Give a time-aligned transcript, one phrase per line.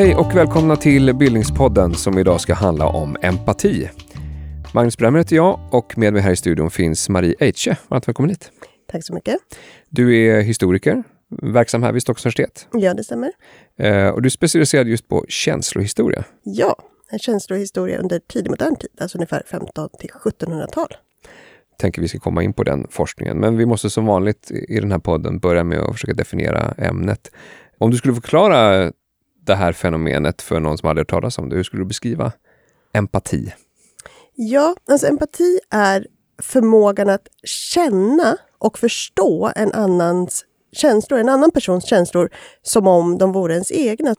[0.00, 3.90] Hej och välkomna till Bildningspodden som idag ska handla om empati.
[4.74, 7.76] Magnus Bremmer heter jag och med mig här i studion finns Marie Eitche.
[7.88, 8.50] Varmt välkommen hit.
[8.92, 9.36] Tack så mycket.
[9.88, 11.02] Du är historiker,
[11.42, 12.68] verksam här vid Stockholms universitet.
[12.72, 13.32] Ja, det stämmer.
[13.78, 16.24] Eh, och du är specialiserad just på känslohistoria.
[16.42, 16.76] Ja,
[17.10, 20.96] en känslohistoria under tidig modern tid, alltså ungefär 15 till 1700-tal.
[21.76, 23.38] tänker vi ska komma in på den forskningen.
[23.38, 27.30] Men vi måste som vanligt i den här podden börja med att försöka definiera ämnet.
[27.78, 28.92] Om du skulle förklara
[29.46, 32.32] det här fenomenet för någon som aldrig hört talas om det, hur skulle du beskriva
[32.92, 33.54] empati?
[34.34, 36.06] Ja, alltså empati är
[36.42, 42.30] förmågan att känna och förstå en annans känslor, en annan persons känslor
[42.62, 44.14] som om de vore ens egna.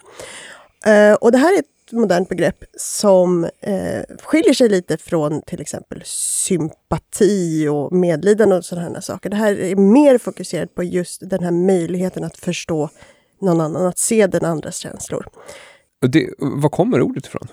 [0.85, 5.61] Eh, och det här är ett modernt begrepp som eh, skiljer sig lite från till
[5.61, 9.29] exempel sympati och medlidande och sådana saker.
[9.29, 12.89] Det här är mer fokuserat på just den här möjligheten att förstå
[13.41, 15.25] någon annan, att se den andras känslor.
[16.07, 17.47] Det, var kommer ordet ifrån?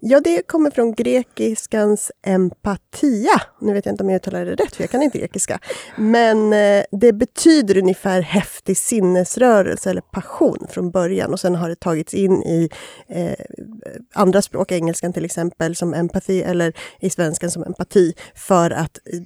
[0.00, 3.42] Ja, det kommer från grekiskans empatia.
[3.60, 5.58] Nu vet jag inte om jag uttalar det rätt, för jag kan inte grekiska.
[5.96, 11.32] Men eh, det betyder ungefär häftig sinnesrörelse eller passion från början.
[11.32, 12.68] Och sen har det tagits in i
[13.08, 13.32] eh,
[14.14, 19.20] andra språk, engelskan till exempel, som empati eller i svenskan som empati, för att eh,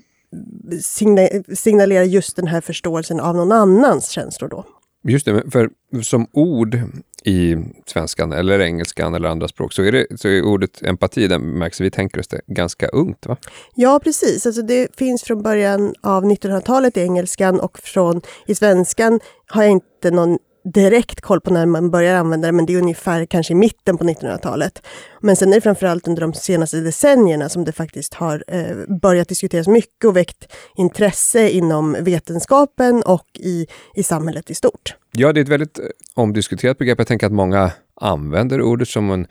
[0.80, 4.64] signa signalera just den här förståelsen av någon annans känslor då.
[5.02, 5.70] Just det, för
[6.02, 6.78] som ord
[7.24, 7.56] i
[7.86, 11.80] svenskan eller engelskan eller andra språk så är, det, så är ordet empati, den märks
[11.80, 13.26] vi tänker oss det, ganska ungt.
[13.26, 13.36] va?
[13.74, 14.46] Ja, precis.
[14.46, 19.72] Alltså det finns från början av 1900-talet i engelskan och från i svenskan har jag
[19.72, 23.52] inte någon direkt koll på när man börjar använda det, men det är ungefär kanske
[23.52, 24.82] i mitten på 1900-talet.
[25.20, 29.28] Men sen är det framförallt under de senaste decennierna som det faktiskt har eh, börjat
[29.28, 34.94] diskuteras mycket och väckt intresse inom vetenskapen och i, i samhället i stort.
[35.12, 35.84] Ja, det är ett väldigt eh,
[36.14, 36.98] omdiskuterat begrepp.
[36.98, 39.26] Jag tänker att många använder ordet som en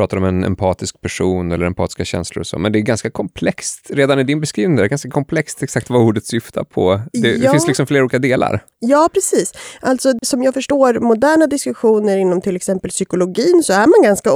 [0.00, 2.58] pratar om en empatisk person eller empatiska känslor och så.
[2.58, 3.86] Men det är ganska komplext.
[3.90, 7.00] Redan i din beskrivning där, det är ganska komplext exakt vad ordet syftar på.
[7.12, 7.50] Det, det Ja.
[7.52, 8.64] finns liksom flera olika delar.
[8.78, 9.52] Ja, precis.
[9.80, 14.32] Alltså som jag förstår moderna diskussioner inom till exempel psykologin så är man ganska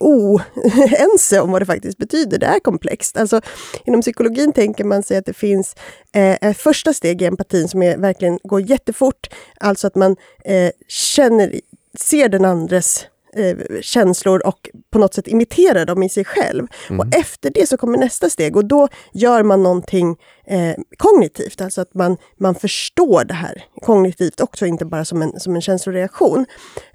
[0.00, 2.38] oense om vad det faktiskt betyder.
[2.38, 3.16] Det är komplext.
[3.16, 3.40] Alltså,
[3.86, 5.76] inom psykologin tänker man sig att det finns
[6.14, 9.26] eh, första steg i empatin som är, verkligen går jättefort.
[9.60, 11.60] Alltså att man eh, känner,
[11.98, 16.66] ser den andres eh, känslor och på något sätt imiterar dem i sig själv.
[16.98, 21.80] Och efter det så kommer nästa steg och då gör man någonting eh, kognitivt, alltså
[21.80, 26.46] att man, man förstår det här kognitivt också, inte bara som en, som en känsloreaktion.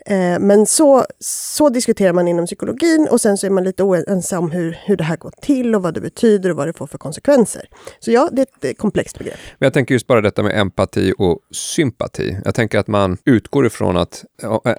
[0.10, 4.38] Eh, men så, så diskuterar man inom psykologin och sen så är man lite oense
[4.38, 6.88] om hur, hur det här går till och vad det betyder och vad det får
[6.88, 7.70] för konsekvenser.
[8.00, 9.38] Så ja, det är ett ett komplext begrepp.
[9.58, 12.38] Men jag tänker just bara detta med empati och sympati.
[12.46, 14.26] Jag tänker att man utgår ifrån att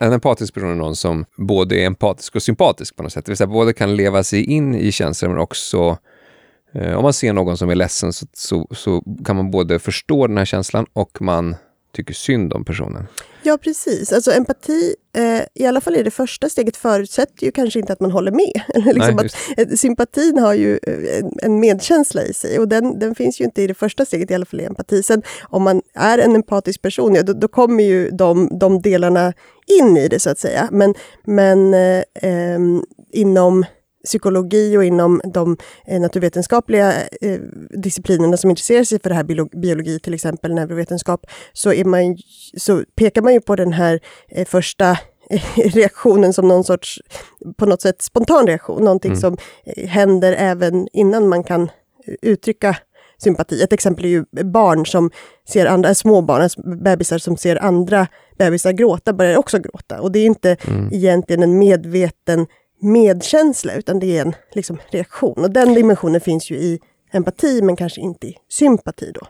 [0.01, 3.25] en empatisk person är någon som både är empatisk och sympatisk på något sätt.
[3.25, 5.99] Det vill säga både kan leva sig in i känslor men också
[6.75, 10.27] eh, om man ser någon som är ledsen så, så, så kan man både förstå
[10.27, 11.57] den här känslan och man
[11.93, 13.06] tycker synd om personen.
[13.43, 14.12] Ja, precis.
[14.12, 18.01] Alltså empati, eh, i alla fall i det första steget, förutsätter ju kanske inte att
[18.01, 18.62] man håller med.
[18.75, 22.69] Eller liksom Nej, att, eh, sympatin har ju eh, en, en medkänsla i sig och
[22.69, 25.03] den, den finns ju inte i det första steget, i alla fall i empati.
[25.03, 29.33] Sen om man är en empatisk person, ja, då, då kommer ju de, de delarna
[29.81, 30.69] in i det så att säga.
[30.72, 33.65] Men, men eh, ehm, inom
[34.05, 35.56] psykologi och inom de
[35.87, 37.41] eh, naturvetenskapliga eh,
[37.71, 42.16] disciplinerna som intresserar sig för det här biolo- biologi, till exempel neurovetenskap, så, är man,
[42.56, 44.99] så pekar man ju på den här eh, första
[45.56, 47.00] reaktionen som någon sorts,
[47.56, 51.71] på något sätt spontan reaktion, någonting som eh, händer även innan man kan
[52.22, 52.77] uttrycka
[53.22, 53.62] sympati.
[53.62, 55.10] Ett exempel är ju barn som
[55.49, 58.06] ser andra, små barn, alltså bebisar som ser andra
[58.39, 60.00] bebisar gråta, börjar också gråta.
[60.00, 60.56] Och det är inte
[60.93, 62.47] egentligen en medveten
[62.81, 65.45] medkänsla, utan det är en liksom, reaktion.
[65.45, 66.78] Och den dimensionen finns ju i
[67.13, 69.21] empati, men kanske inte i sympati då.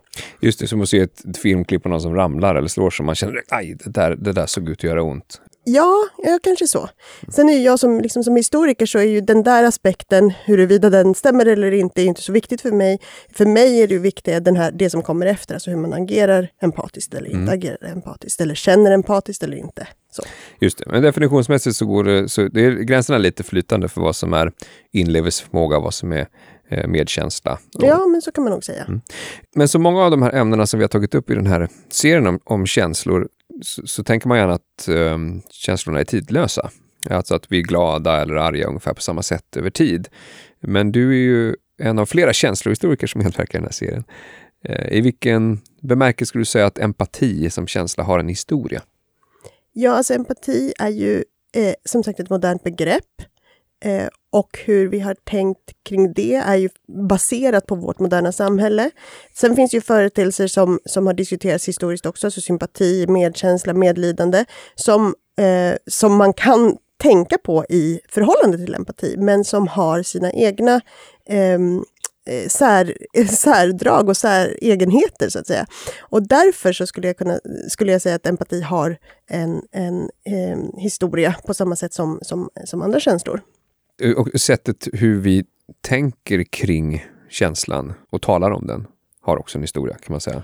[0.41, 3.15] Just det, som att se ett, filmklipp på någon som ramlar eller slår som man
[3.15, 5.41] känner aj, det där, det där såg ut att göra ont.
[5.65, 6.89] Ja, ja kanske så.
[7.29, 11.15] Sen är jag som, liksom, som historiker så är ju den där aspekten, huruvida den
[11.15, 13.01] stämmer eller inte, är inte så viktigt för mig.
[13.33, 15.93] För mig är det ju viktigt den här, det som kommer efter, alltså hur man
[15.93, 19.87] agerar empatiskt eller inte agerar empatiskt, eller känner empatiskt eller inte.
[20.11, 20.23] Så.
[20.61, 24.01] Just det, men definitionsmässigt så går det, så det är gränserna är lite flytande för
[24.01, 24.53] vad som är
[24.93, 26.27] inlevelseförmåga och vad som är
[26.69, 27.59] eh, medkänsla.
[27.73, 29.01] Ja, men så kan man nog säga.
[29.55, 31.69] Men så många av de här ämnena som vi har tagit upp i den här
[31.89, 33.29] serien om, om känslor,
[33.63, 35.19] så, så tänker man gärna att eh,
[35.51, 36.71] känslorna är tidlösa.
[37.11, 40.09] Alltså att vi är glada eller arga ungefär på samma sätt över tid.
[40.61, 44.05] Men du är ju en av flera känslohistoriker som medverkar i den här serien.
[44.65, 48.83] Eh, I vilken bemärkelse skulle du säga att empati som känsla har en historia?
[49.81, 51.25] Ja, alltså empati är ju
[51.55, 53.23] eh, som sagt ett modernt begrepp.
[53.85, 56.69] Eh, och hur vi har tänkt kring det är ju
[57.09, 58.91] baserat på vårt moderna samhälle.
[59.35, 64.45] Sen finns ju företeelser som, som har diskuterats historiskt också, alltså sympati, medkänsla, medlidande,
[64.75, 70.33] som, eh, som man kan tänka på i förhållande till empati, men som har sina
[70.33, 70.81] egna
[71.27, 71.59] eh,
[72.49, 72.95] sär,
[73.27, 75.67] särdrag och säregenheter, så att säga.
[76.01, 78.97] Och därför så skulle jag, kunna, skulle jag säga att empati har
[79.27, 83.41] en, en eh, historia på samma sätt som, som, som andra känslor.
[84.17, 85.45] Och sättet hur vi
[85.81, 88.87] tänker kring känslan och talar om den
[89.21, 90.43] har också en historia, kan man säga.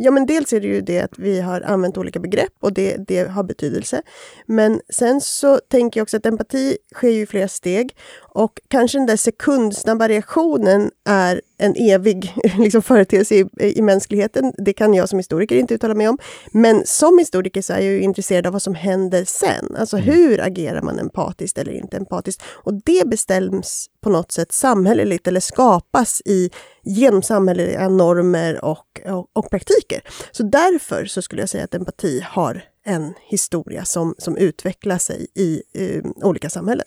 [0.00, 2.96] Ja, men dels är det ju det att vi har använt olika begrepp och det,
[3.08, 4.02] det har betydelse.
[4.46, 7.96] Men sen så tänker jag också att empati sker ju i flera steg
[8.38, 14.52] och kanske den där sekundsnabba reaktionen är en evig liksom, företeelse i, i mänskligheten.
[14.58, 16.18] Det kan jag som historiker inte uttala mig om.
[16.52, 19.76] Men som historiker så är jag intresserad av vad som händer sen.
[19.78, 20.08] Alltså mm.
[20.08, 22.42] hur agerar man empatiskt eller inte empatiskt?
[22.46, 26.50] Och det bestäms på något sätt samhälleligt eller skapas i,
[26.82, 30.00] genom samhälleliga normer och, och, och praktiker.
[30.32, 35.26] Så därför så skulle jag säga att empati har en historia som, som utvecklar sig
[35.34, 36.86] i eh, olika samhällen.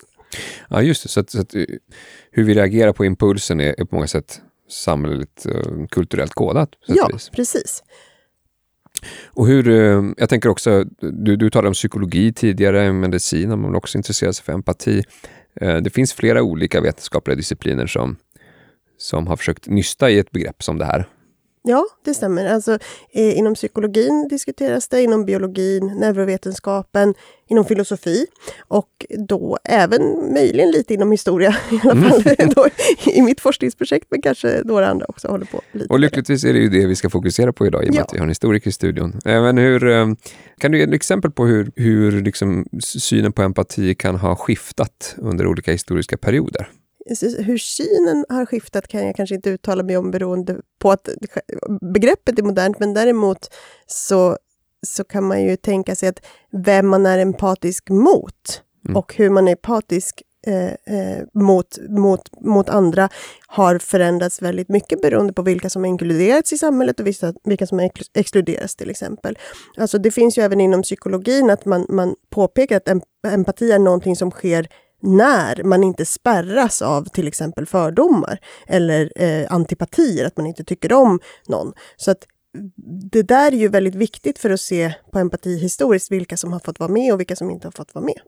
[0.69, 1.09] Ja, just det.
[1.09, 1.63] Så, att, så att, eh,
[2.31, 6.69] hur vi reagerar på impulsen är, är på många sätt samhälleligt uh, kulturellt kodat.
[6.87, 7.83] Ja, precis.
[9.25, 13.97] Och hur, uh, jag tänker också, du, du talade om psykologi tidigare, medicin, man också
[13.97, 15.03] intresserar sig för empati.
[15.83, 18.15] Det finns flera olika vetenskapliga discipliner som,
[18.97, 21.07] som har försökt nysta i ett begrepp som det här.
[21.63, 22.45] Ja, det stämmer.
[22.45, 22.79] Alltså,
[23.11, 27.13] eh, inom psykologin diskuteras det, inom biologin, neurovetenskapen,
[27.47, 28.25] inom filosofi
[28.67, 32.53] och då även möjligen lite inom historia i alla fall mm.
[32.55, 32.67] då,
[33.05, 35.61] i mitt forskningsprojekt, men kanske några andra också håller på.
[35.71, 37.99] Lite och lyckligtvis är det ju det vi ska fokusera på idag i och med
[37.99, 38.03] ja.
[38.03, 39.19] att vi har en historiker i studion.
[39.25, 40.07] Även hur, eh,
[40.57, 45.15] kan du ge ett exempel på hur, hur liksom synen på empati kan ha skiftat
[45.17, 46.69] under olika historiska perioder?
[47.37, 51.09] Hur synen har skiftat kan jag kanske inte uttala mig om beroende på att
[51.93, 53.53] begreppet är modernt, men däremot
[53.87, 54.37] så,
[54.87, 56.19] så kan man ju tänka sig att
[56.51, 58.97] vem man är empatisk mot mm.
[58.97, 63.09] och hur man är empatisk eh, eh, mot, mot, mot andra
[63.47, 67.67] har förändrats väldigt mycket beroende på vilka som har inkluderats i samhället och vissa, vilka
[67.67, 69.37] som har exkluderats till exempel.
[69.77, 72.89] Alltså det finns ju även inom psykologin att man, man påpekar att
[73.27, 74.67] empati är någonting som sker
[75.01, 80.93] när man inte spärras av till exempel fördomar eller eh, antipatier, att man inte tycker
[80.93, 81.73] om någon.
[81.95, 82.25] Så att
[83.11, 86.59] det där är ju väldigt viktigt för att se på empati historiskt, vilka som har
[86.59, 88.19] fått vara med och vilka som inte har fått vara med.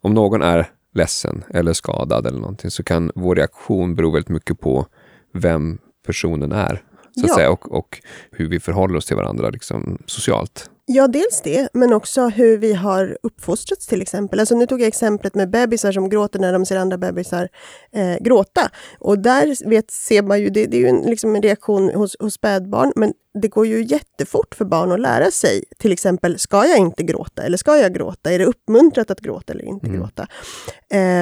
[0.00, 4.60] Om någon är ledsen eller skadad eller någonting så kan vår reaktion bero väldigt mycket
[4.60, 4.86] på
[5.32, 6.82] vem personen är
[7.14, 7.34] så att ja.
[7.34, 10.70] säga, och, och hur vi förhåller oss till varandra liksom, socialt.
[10.86, 14.40] Ja, dels det, men också hur vi har uppfostrats till exempel.
[14.40, 17.48] Alltså, nu tog jag exemplet med bebisar som gråter när de ser andra bebisar
[17.92, 18.70] eh, gråta.
[18.98, 22.16] Och där vet, ser man ju, det, det är ju en, liksom en reaktion hos,
[22.20, 25.64] hos spädbarn, men det går ju jättefort för barn att lära sig.
[25.78, 28.32] Till exempel, ska jag inte gråta eller ska jag gråta?
[28.32, 30.00] Är det uppmuntrat att gråta eller inte mm.
[30.00, 30.26] gråta?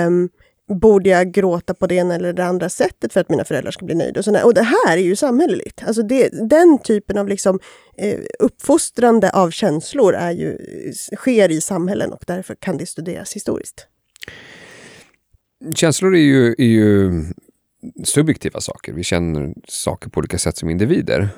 [0.07, 0.29] Um,
[0.79, 3.87] borde jag gråta på det ena eller det andra sättet för att mina föräldrar ska
[3.87, 4.21] bli nöjda?
[4.21, 4.45] Och, sådär.
[4.45, 5.83] och det här är ju samhälleligt.
[5.87, 7.61] Alltså det, den typen av liksom,
[7.97, 10.59] eh, uppfostrande av känslor är ju,
[11.17, 13.87] sker i samhällen och därför kan det studeras historiskt.
[15.75, 17.11] Känslor är ju, är ju
[18.05, 18.93] subjektiva saker.
[18.93, 21.29] Vi känner saker på olika sätt som individer.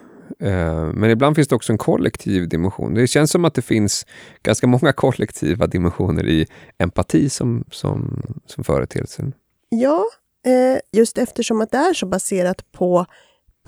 [0.40, 2.94] Eh, men ibland finns det också en kollektiv dimension.
[2.94, 4.06] Det känns som att det finns
[4.42, 6.46] ganska många kollektiva dimensioner i
[6.78, 9.32] empati som, som, som företeelse.
[9.68, 10.04] Ja,
[10.46, 13.06] eh, just eftersom att det är så baserat på,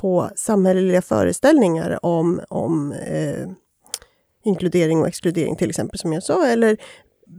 [0.01, 3.49] på samhälleliga föreställningar om, om eh,
[4.45, 6.77] inkludering och exkludering till exempel, som jag sa, eller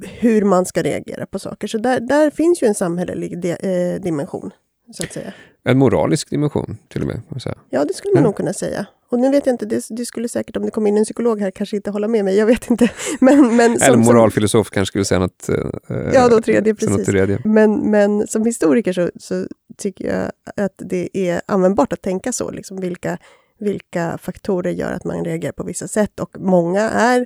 [0.03, 1.67] hur man ska reagera på saker.
[1.67, 4.51] Så där, där finns ju en samhällelig di eh, dimension,
[4.93, 5.33] så att säga.
[5.63, 7.21] En moralisk dimension till och med?
[7.69, 8.27] Ja, det skulle man ja.
[8.27, 8.87] nog kunna säga.
[9.09, 11.41] Och nu vet jag inte, det, det, skulle säkert om det kom in en psykolog
[11.41, 12.91] här kanske inte hålla med mig, jag vet inte.
[13.19, 17.05] Men, men Eller moralfilosof kanske skulle säga något eh, Ja, då tredje, precis.
[17.05, 17.39] Tredje.
[17.43, 20.31] Men, men som historiker så, så, tycker jag
[20.65, 22.51] att det är användbart att tänka så.
[22.51, 23.17] Liksom vilka,
[23.59, 26.19] vilka faktorer gör att man reagerar på vissa sätt?
[26.19, 27.25] Och många är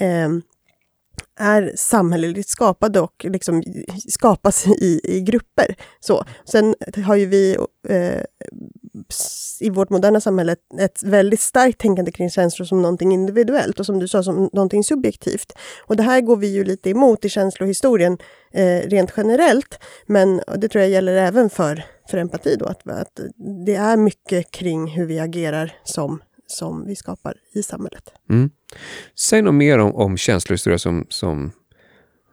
[0.00, 0.28] eh,
[1.40, 3.62] är samhälleligt skapade och liksom
[4.08, 5.74] skapas i, i grupper.
[6.00, 6.24] Så.
[6.44, 6.74] Sen
[7.04, 7.56] har ju vi
[7.88, 8.22] eh,
[9.60, 13.98] i vårt moderna samhälle ett väldigt starkt tänkande kring känslor som någonting individuellt och som
[13.98, 15.52] du sa, som någonting subjektivt.
[15.86, 18.18] Och det här går vi ju lite emot i känslohistorien
[18.52, 19.78] eh, rent generellt.
[20.06, 23.20] Men det tror jag gäller även för, för empati då, att, att
[23.66, 28.12] det är mycket kring hur vi agerar som, som vi skapar i samhället.
[28.30, 28.50] Mm.
[29.14, 31.52] Säg något mer om, om känslohistoria som, som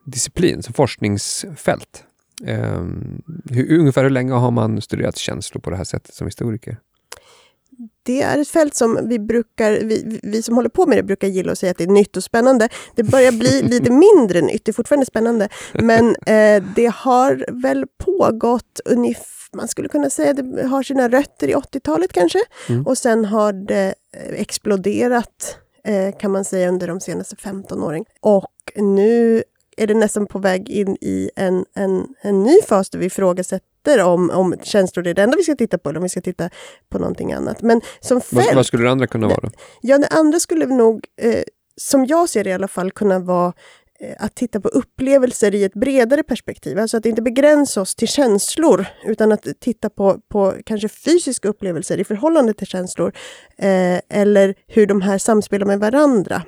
[0.06, 2.04] disciplin, som forskningsfält.
[2.42, 6.80] Um, hur, ungefär hur länge har man studerat känslor på det här sättet som historiker?
[8.04, 11.28] Det är ett fält som vi brukar, vi, vi som håller på med det brukar
[11.28, 12.70] gilla att säga att det är nytt och spännande.
[12.96, 15.50] Det börjar bli lite mindre nytt, det är fortfarande spännande.
[15.74, 21.48] Men eh, det har väl pågått ungefär, man skulle kunna säga det har sina rötter
[21.48, 22.40] i 80-talet kanske.
[22.70, 22.88] Mm.
[22.88, 28.06] Och sen har det eh, exploderat eh, kan man säga under de senaste 15 åren.
[28.22, 29.44] Och nu
[29.78, 33.69] är det nästan på väg in i en, en, en ny fas där vi ifrågasätter
[33.88, 36.50] om, om känslor är det enda vi ska titta på eller om vi ska titta
[36.90, 37.62] på någonting annat.
[37.62, 39.52] Men som fält, vad, vad skulle det andra kunna vara?
[39.82, 41.44] Ja, det andra skulle nog, eh,
[41.82, 43.54] som jag ser det i alla fall, kunna vara
[44.00, 46.80] eh, att titta på upplevelser i ett bredare perspektiv.
[46.80, 51.98] Alltså att inte begränsa oss till känslor, utan att titta på, på kanske fysiska upplevelser
[51.98, 53.14] i förhållande till känslor.
[53.58, 56.44] Eh, eller hur de här samspelar med varandra.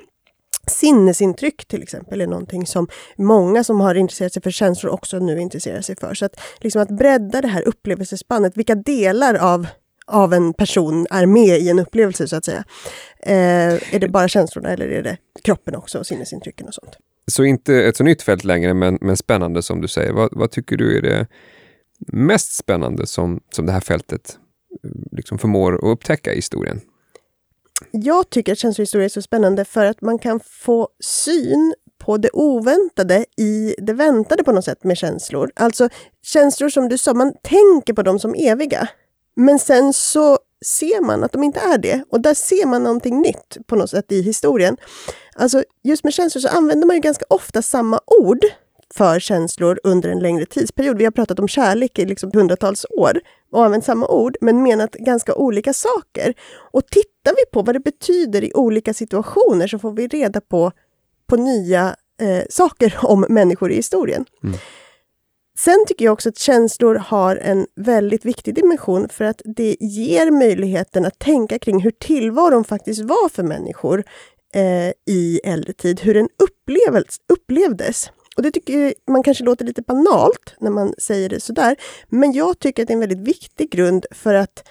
[0.66, 5.40] Sinnesintryck till exempel är någonting som många som har intresserat sig för känslor också nu
[5.40, 6.14] intresserar sig för.
[6.14, 9.66] Så att, liksom att bredda det här upplevelsespannet, vilka delar av
[10.06, 12.64] av en person är med i en upplevelse så att säga.
[13.20, 16.96] Eh, är det bara känslorna eller är det kroppen också och sinnesintrycken och sånt?
[17.26, 20.12] Så inte ett så nytt fält längre, men, men spännande som du säger.
[20.12, 21.26] Vad, vad tycker du är det
[22.12, 24.38] mest spännande som, som det här fältet
[24.84, 26.80] eh, liksom förmår att upptäcka i historien?
[27.90, 32.30] Jag tycker att känslohistoria är så spännande för att man kan få syn på det
[32.32, 35.50] oväntade i det väntade på något sätt med känslor.
[35.56, 35.88] Alltså
[36.22, 38.88] känslor som du sa, man tänker på dem som eviga.
[39.36, 42.04] Men sen så ser man att de inte är det.
[42.10, 44.76] Och där ser man någonting nytt på något sätt i historien.
[45.34, 48.44] Alltså just med känslor så använder man ju ganska ofta samma ord
[48.94, 50.98] för känslor under en längre tidsperiod.
[50.98, 53.20] Vi har pratat om kärlek i liksom hundratals år
[53.52, 56.34] och använt samma ord, men menat ganska olika saker.
[56.72, 60.72] Och tittar vi på vad det betyder i olika situationer så får vi reda på,
[61.26, 64.24] på nya eh, saker om människor i historien.
[64.44, 64.56] Mm.
[65.58, 70.30] Sen tycker jag också att känslor har en väldigt viktig dimension för att det ger
[70.30, 74.04] möjligheten att tänka kring hur tillvaron faktiskt var för människor
[74.54, 76.28] eh, i äldre tid, hur den
[77.28, 78.10] upplevdes.
[78.36, 81.76] Och det tycker man kanske låter lite banalt när man säger det sådär.
[82.08, 84.68] Men jag tycker att det är en väldigt viktig grund för att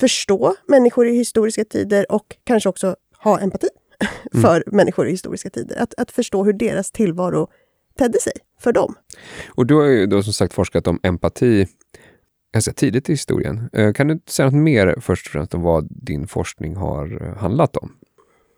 [0.00, 3.68] förstå människor i historiska tider och kanske också ha empati
[4.32, 4.42] mm.
[4.42, 5.76] för människor i historiska tider.
[5.76, 7.48] Att, att förstå hur deras tillvaro
[7.98, 8.94] tedde sig för dem.
[9.48, 11.66] Och du har ju då som sagt forskat om empati
[12.52, 13.70] ganska tidigt i historien.
[13.72, 17.76] Eh, kan du säga något mer först och främst om vad din forskning har handlat
[17.76, 17.97] om?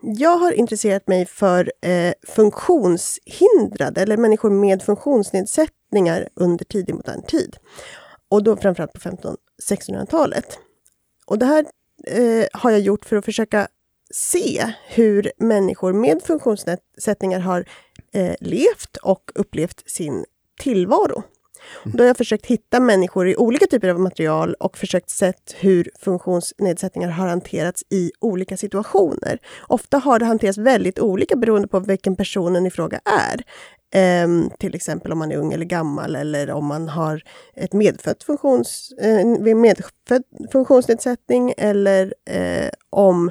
[0.03, 7.57] Jag har intresserat mig för eh, funktionshindrade eller människor med funktionsnedsättningar under tidig modern tid.
[8.29, 10.59] Och då framförallt på 1500-1600-talet.
[11.27, 11.67] Och det här
[12.07, 13.69] eh, har jag gjort för att försöka
[14.15, 17.65] se hur människor med funktionsnedsättningar har
[18.13, 20.25] eh, levt och upplevt sin
[20.61, 21.23] tillvaro.
[21.85, 21.97] Mm.
[21.97, 25.91] Då har jag försökt hitta människor i olika typer av material och försökt se hur
[25.99, 29.39] funktionsnedsättningar har hanterats i olika situationer.
[29.69, 33.45] Ofta har det hanterats väldigt olika beroende på vilken personen i fråga är.
[34.25, 37.23] Um, till exempel om man är ung eller gammal eller om man har
[37.55, 43.31] ett medfött funktions, eh, uh, medfödd funktionsnedsättning eller uh, om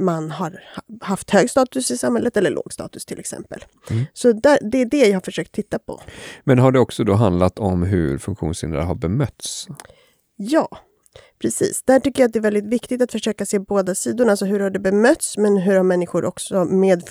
[0.00, 0.60] man har
[1.00, 3.64] haft hög status i samhället eller låg status till exempel.
[3.90, 4.04] Mm.
[4.12, 6.00] Så där, det är det jag har försökt titta på.
[6.44, 9.66] Men har det också då handlat om hur funktionshindrade har bemötts?
[10.36, 10.68] Ja,
[11.38, 11.82] precis.
[11.82, 14.30] Där tycker jag att det är väldigt viktigt att försöka se båda sidorna.
[14.30, 17.02] Alltså hur har det bemötts, men hur har människor också med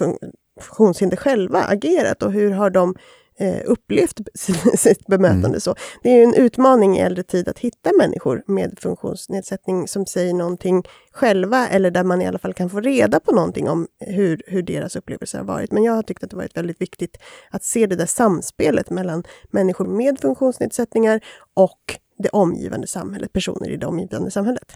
[0.62, 2.96] funktionshinder själva agerat och hur har de
[3.40, 4.20] eh, upplevt
[4.76, 5.48] sitt bemötande.
[5.48, 5.60] Mm.
[5.60, 10.34] Så det är en utmaning i äldre tid att hitta människor med funktionsnedsättning som säger
[10.34, 14.42] någonting själva eller där man i alla fall kan få reda på någonting om hur,
[14.48, 15.72] hur deras upplevelser har varit.
[15.72, 17.18] Men jag har tyckt att det varit väldigt viktigt
[17.52, 21.22] att se det där samspelet mellan människor med funktionsnedsättningar
[21.54, 24.72] och det omgivande samhället, personer i det omgivande samhället.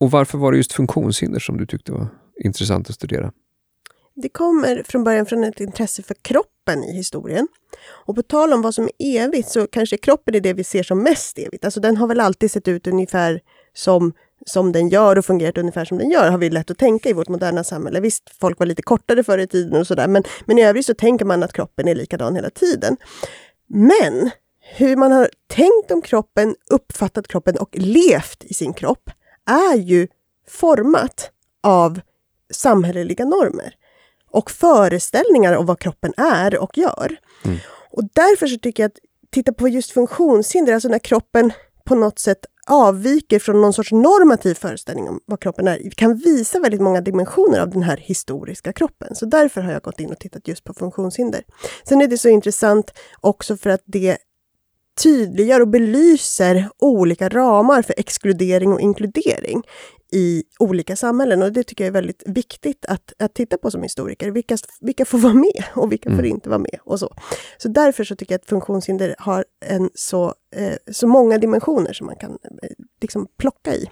[0.00, 2.08] Och varför var det just funktionshinder som du tyckte var
[2.44, 3.32] intressant att studera?
[4.16, 7.48] Det kommer från början från ett intresse för kroppen i historien.
[7.88, 10.82] Och på tal om vad som är evigt så kanske kroppen är det vi ser
[10.82, 11.64] som mest evigt.
[11.64, 13.40] Alltså den har väl alltid sett ut ungefär
[13.74, 14.12] som,
[14.46, 17.12] som den gör och fungerat ungefär som den gör, har vi lätt att tänka i
[17.12, 18.00] vårt moderna samhälle.
[18.00, 20.94] Visst, folk var lite kortare förr i tiden och sådär, men, men i övrigt så
[20.94, 22.96] tänker man att kroppen är likadan hela tiden.
[23.66, 24.30] Men
[24.60, 29.10] hur man har tänkt om kroppen, uppfattat kroppen och levt i sin kropp
[29.46, 30.08] är ju
[30.48, 31.30] format
[31.62, 32.00] av
[32.50, 33.74] samhälleliga normer
[34.36, 37.16] och föreställningar om vad kroppen är och gör.
[37.44, 37.58] Mm.
[37.90, 38.98] Och därför så tycker jag att
[39.30, 41.52] titta på just funktionshinder, alltså när kroppen
[41.84, 46.58] på något sätt avviker från någon sorts normativ föreställning om vad kroppen är, kan visa
[46.58, 49.14] väldigt många dimensioner av den här historiska kroppen.
[49.14, 51.42] Så därför har jag gått in och tittat just på funktionshinder.
[51.88, 54.18] Sen är det så intressant också för att det
[55.02, 59.62] tydliggör och belyser olika ramar för exkludering och inkludering
[60.12, 61.42] i olika samhällen.
[61.42, 64.30] Och det tycker jag är väldigt viktigt att, att titta på som historiker.
[64.30, 66.18] Vilka, vilka får vara med och vilka mm.
[66.18, 66.78] får inte vara med?
[66.84, 67.14] och Så
[67.58, 72.06] Så därför så tycker jag att funktionshinder har en så, eh, så många dimensioner som
[72.06, 72.30] man kan
[72.62, 72.68] eh,
[73.00, 73.90] liksom plocka i.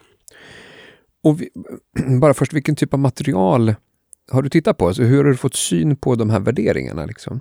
[1.23, 1.51] Och vi,
[2.21, 3.75] bara först, vilken typ av material
[4.31, 4.87] har du tittat på?
[4.87, 7.07] Alltså, hur har du fått syn på de här värderingarna?
[7.07, 7.41] Liksom?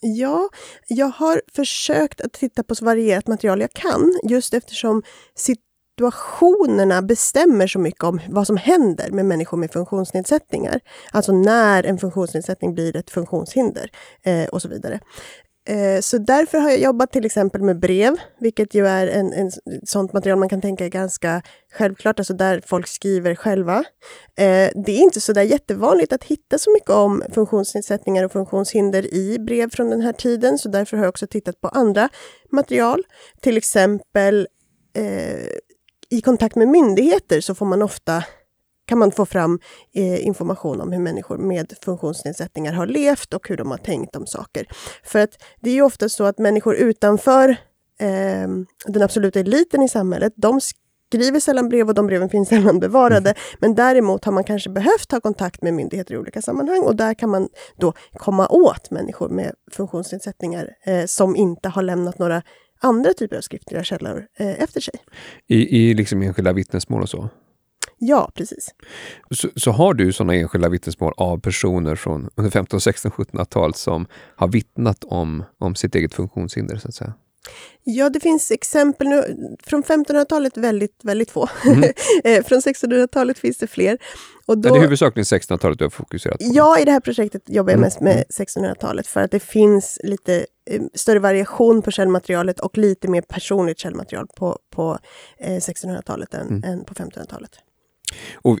[0.00, 0.48] Ja,
[0.88, 5.02] jag har försökt att titta på så varierat material jag kan, just eftersom
[5.34, 10.80] situationerna bestämmer så mycket om vad som händer med människor med funktionsnedsättningar.
[11.12, 13.90] Alltså när en funktionsnedsättning blir ett funktionshinder
[14.22, 15.00] eh, och så vidare.
[15.68, 19.50] Eh, så därför har jag jobbat till exempel med brev, vilket ju är en, en
[19.86, 23.84] sånt material man kan tänka är ganska självklart, alltså där folk skriver själva.
[24.38, 29.14] Eh, det är inte så där jättevanligt att hitta så mycket om funktionsnedsättningar och funktionshinder
[29.14, 32.08] i brev från den här tiden, så därför har jag också tittat på andra
[32.52, 33.02] material.
[33.40, 34.48] Till exempel
[34.96, 35.48] eh,
[36.10, 38.24] i kontakt med myndigheter så får man ofta
[38.88, 39.58] kan man få fram
[39.94, 44.26] eh, information om hur människor med funktionsnedsättningar har levt och hur de har tänkt om
[44.26, 44.66] saker.
[45.04, 45.30] För att
[45.60, 47.48] det är ju ofta så att människor utanför
[48.00, 48.48] eh,
[48.86, 50.60] den absoluta eliten i samhället, de
[51.08, 53.30] skriver sällan brev och de breven finns sällan bevarade.
[53.30, 53.40] Mm.
[53.58, 57.14] Men däremot har man kanske behövt ha kontakt med myndigheter i olika sammanhang och där
[57.14, 62.42] kan man då komma åt människor med funktionsnedsättningar eh, som inte har lämnat några
[62.80, 64.94] andra typer av skriftliga källor eh, efter sig.
[65.46, 67.28] I, I liksom enskilda vittnesmål och så?
[67.98, 68.74] Ja, precis.
[69.30, 74.06] Så, så har du sådana enskilda vittnesmål av personer från under 15, 16, 1700-talet som
[74.36, 77.14] har vittnat om, om sitt eget funktionshinder, så att säga?
[77.84, 79.36] Ja, det finns exempel nu.
[79.62, 81.48] Från 1500-talet väldigt, väldigt få.
[81.64, 81.90] Mm.
[82.24, 83.98] Eh, från 1600-talet finns det fler.
[84.46, 86.44] Och då, Men det är huvudsakligen 1600-talet du har fokuserat på?
[86.52, 87.86] Ja, i det här projektet jobbar jag mm.
[87.86, 93.08] mest med 1600-talet för att det finns lite eh, större variation på källmaterialet och lite
[93.08, 94.98] mer personligt källmaterial på, på
[95.38, 96.64] eh, 1600-talet än, mm.
[96.64, 97.50] än på 1500-talet.
[98.34, 98.58] Och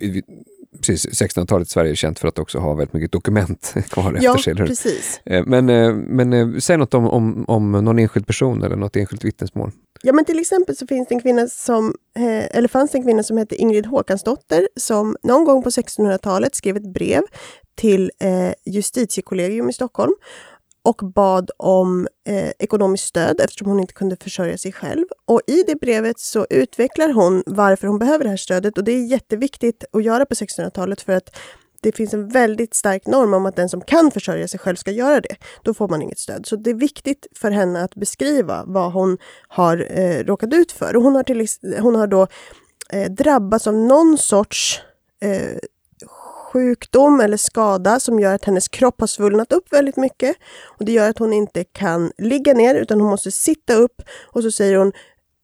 [0.76, 4.54] precis, 1600-talet Sverige är känt för att också ha väldigt mycket dokument kvar ja, efter
[4.54, 4.66] sig.
[4.66, 5.20] precis.
[5.24, 8.96] Eh, men, eh, men eh, säg något om, om, om någon enskild person eller något
[8.96, 9.70] enskilt vittnesmål.
[10.02, 11.94] Ja, men till exempel så finns det en kvinna som,
[12.50, 16.76] eller fanns det en kvinna som hette Ingrid Håkansdotter som någon gång på 1600-talet skrev
[16.76, 17.22] ett brev
[17.76, 18.10] till
[18.64, 20.12] justitiekollegium i Stockholm
[20.88, 25.04] och bad om eh, ekonomiskt stöd eftersom hon inte kunde försörja sig själv.
[25.26, 28.92] Och i det brevet så utvecklar hon varför hon behöver det här stödet och det
[28.92, 31.36] är jätteviktigt att göra på 1600-talet för att
[31.80, 34.90] det finns en väldigt stark norm om att den som kan försörja sig själv ska
[34.90, 35.36] göra det.
[35.62, 36.46] Då får man inget stöd.
[36.46, 40.96] Så det är viktigt för henne att beskriva vad hon har eh, råkat ut för.
[40.96, 41.46] Och hon, har till,
[41.80, 42.26] hon har då
[42.92, 44.80] eh, drabbats av någon sorts
[45.22, 45.58] eh,
[46.52, 50.36] sjukdom eller skada som gör att hennes kropp har svullnat upp väldigt mycket.
[50.64, 54.42] Och Det gör att hon inte kan ligga ner utan hon måste sitta upp och
[54.42, 54.92] så säger hon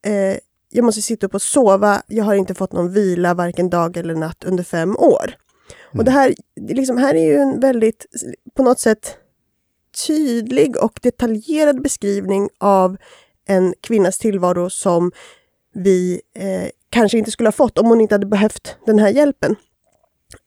[0.07, 0.39] eh,
[0.71, 2.03] jag måste sitta upp och sova.
[2.07, 5.25] Jag har inte fått någon vila varken dag eller natt under fem år.
[5.25, 5.99] Mm.
[5.99, 8.07] Och det här, liksom, här är ju en väldigt,
[8.55, 9.17] på något sätt,
[10.07, 12.97] tydlig och detaljerad beskrivning av
[13.47, 15.13] en kvinnas tillvaro som
[15.75, 19.57] vi eh, kanske inte skulle ha fått om hon inte hade behövt den här hjälpen.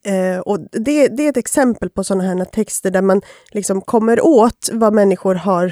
[0.07, 4.25] Eh, och det, det, är ett exempel på sådana här texter där man liksom kommer
[4.25, 5.65] åt vad människor har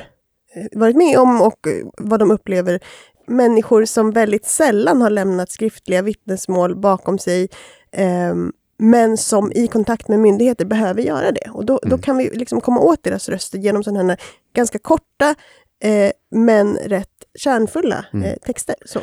[0.55, 2.79] eh, varit med om och eh, vad de upplever.
[3.27, 7.49] Människor som väldigt sällan har lämnat skriftliga vittnesmål bakom sig
[7.91, 8.35] eh,
[8.77, 11.49] men som i kontakt med myndigheter behöver göra det.
[11.53, 11.89] Och då, mm.
[11.89, 14.21] då kan vi liksom komma åt deras röster genom sådana här
[14.55, 15.35] ganska korta
[15.83, 18.25] eh, men rätt kärnfulla mm.
[18.25, 18.75] eh, texter.
[18.85, 18.99] Så.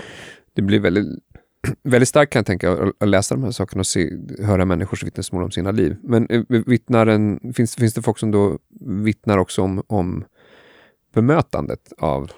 [0.54, 1.06] Det blir väldigt
[1.82, 5.42] väldigt starkt kan jag tänka att läsa de här sakerna och se, höra människors vittnesmål
[5.42, 5.96] om sina liv.
[6.02, 10.24] Men eh, vittnar en, finns, finns det folk som då vittnar också om, om
[11.14, 12.32] bemötandet av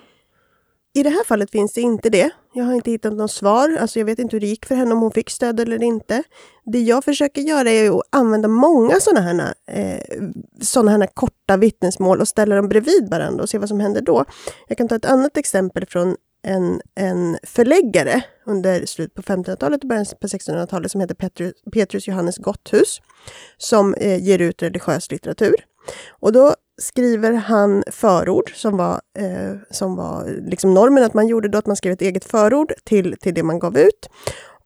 [0.96, 2.30] i det här fallet finns det inte det.
[2.52, 3.76] Jag har inte hittat något svar.
[3.80, 6.22] Alltså jag vet inte hur det gick för henne, om hon fick stöd eller inte.
[6.64, 10.00] Det jag försöker göra är att använda många sådana här, eh,
[10.60, 14.24] såna här korta vittnesmål och ställa dem bredvid varandra och se vad som händer då.
[14.68, 19.88] Jag kan ta ett annat exempel från en, en förläggare under slutet på 1500-talet och
[19.88, 23.00] början på 1600-talet som heter Petrus, Petrus Johannes Gotthus
[23.58, 25.54] som eh, ger ut religiös litteratur.
[26.08, 31.48] Och då skriver han förord som var, eh, som var liksom normen att man gjorde
[31.48, 34.08] då, att man skrev ett eget förord till, till det man gav ut.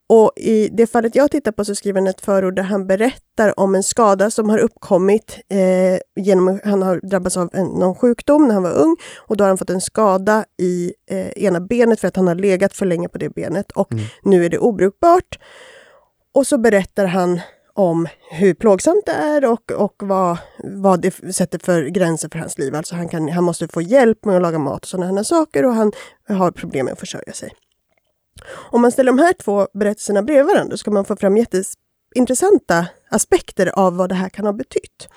[0.09, 3.59] Och i det fallet jag tittar på så skriver han ett förord där han berättar
[3.59, 8.47] om en skada som har uppkommit eh, genom han har drabbats av en, någon sjukdom
[8.47, 11.99] när han var ung och då har han fått en skada i eh, ena benet
[11.99, 14.05] för att han har legat för länge på det benet och mm.
[14.23, 15.39] nu är det obrukbart.
[16.33, 17.39] Och så berättar han
[17.73, 22.57] om hur plågsamt det är och, och vad, vad det sätter för gränser för hans
[22.57, 22.75] liv.
[22.75, 25.65] Alltså han, kan, han måste få hjälp med att laga mat och sådana här saker
[25.65, 25.91] och han
[26.27, 27.51] har problem med att försörja sig.
[28.47, 32.85] Om man ställer de här två berättelserna bredvid varandra så kan man få fram jätteintressanta
[33.09, 35.07] aspekter av vad det här kan ha betytt.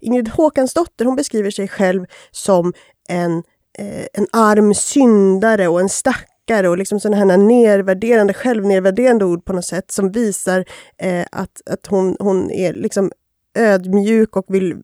[0.00, 2.72] Ingrid Håkansdotter hon beskriver sig själv som
[3.08, 3.42] en,
[3.78, 9.52] eh, en arm syndare och en stackare och liksom sådana här nedvärderande, självnedvärderande ord på
[9.52, 10.64] något sätt som visar
[10.98, 13.10] eh, att, att hon, hon är liksom
[13.54, 14.76] ödmjuk och vill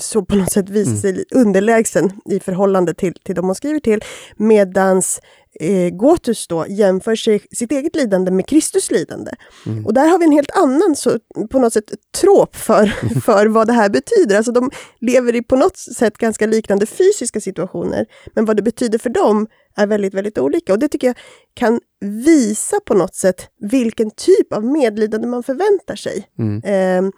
[0.00, 1.00] så på något sätt visa mm.
[1.00, 4.04] sig underlägsen i förhållande till, till de hon skriver till.
[4.36, 5.20] Medans
[5.60, 9.30] eh, Gotus då jämför sig, sitt eget lidande med Kristus lidande.
[9.66, 9.86] Mm.
[9.86, 11.18] Och där har vi en helt annan, så,
[11.50, 12.86] på något sätt, trop för,
[13.20, 14.36] för vad det här betyder.
[14.36, 18.98] Alltså de lever i på något sätt ganska liknande fysiska situationer, men vad det betyder
[18.98, 20.72] för dem är väldigt, väldigt olika.
[20.72, 21.16] Och det tycker jag
[21.54, 26.28] kan visa på något sätt vilken typ av medlidande man förväntar sig.
[26.38, 26.62] Mm.
[26.64, 27.10] Eh,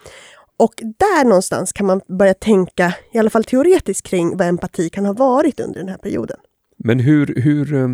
[0.56, 5.06] och där någonstans kan man börja tänka, i alla fall teoretiskt, kring vad empati kan
[5.06, 6.36] ha varit under den här perioden.
[6.76, 7.88] Men hur, hur, eh,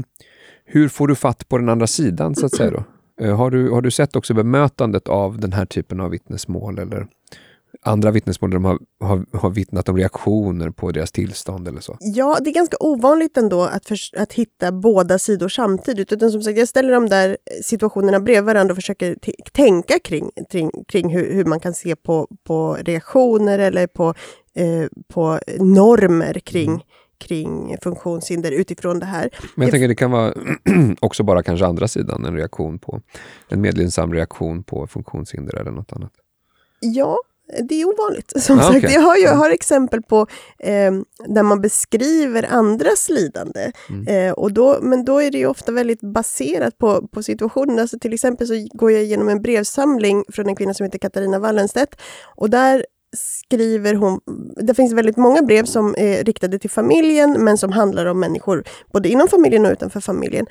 [0.72, 2.70] hur får du fatt på den andra sidan, så att säga?
[2.70, 2.84] Då?
[3.20, 6.78] Eh, har, du, har du sett också bemötandet av den här typen av vittnesmål?
[6.78, 7.06] Eller
[7.82, 11.96] andra vittnesmål där de har, har, har vittnat om reaktioner på deras tillstånd eller så?
[12.00, 16.12] Ja, det är ganska ovanligt ändå att, för, att hitta båda sidor samtidigt.
[16.12, 19.16] Utan som sagt, jag ställer de där situationerna bredvid varandra och försöker
[19.52, 24.14] tänka kring, kring, kring hur, hur, man kan se på, på reaktioner eller på,
[24.54, 26.80] eh, på normer kring mm
[27.20, 29.30] kring funktionshinder utifrån det här.
[29.54, 30.34] Men jag tänker det kan vara
[31.00, 33.00] också bara kanske andra sidan, en reaktion på
[33.48, 36.12] en medlidsam reaktion på funktionshinder eller något annat?
[36.80, 37.18] Ja,
[37.68, 38.32] det är ovanligt.
[38.42, 38.76] Som ah, sagt.
[38.76, 38.92] Okay.
[38.92, 40.26] Jag, har jag har exempel på
[40.58, 40.92] eh,
[41.26, 43.72] där man beskriver andras lidande.
[43.88, 44.06] Mm.
[44.06, 47.78] Eh, och då, men då är det ofta väldigt baserat på, på situationen.
[47.78, 51.38] Alltså till exempel så går jag igenom en brevsamling från en kvinna som heter Katarina
[51.38, 52.00] Wallenstedt.
[52.36, 52.84] Och där
[53.16, 54.20] skriver hon...
[54.56, 58.64] Det finns väldigt många brev som är riktade till familjen men som handlar om människor
[58.92, 60.46] både inom familjen och utanför familjen.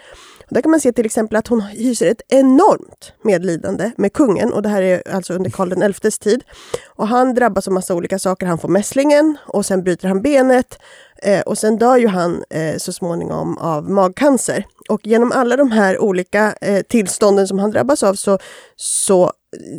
[0.48, 4.54] Och där kan man se till exempel att hon hyser ett enormt medlidande med kungen
[4.54, 6.44] och det här är alltså under Karl XIs tid.
[6.88, 8.46] Och han drabbas av massa olika saker.
[8.46, 10.80] Han får mässlingen och sen bryter han benet
[11.24, 14.66] eh, och sen dör ju han eh, så småningom av magcancer.
[14.90, 18.38] Och genom alla de här olika eh, tillstånden som han drabbas av så,
[18.76, 19.32] så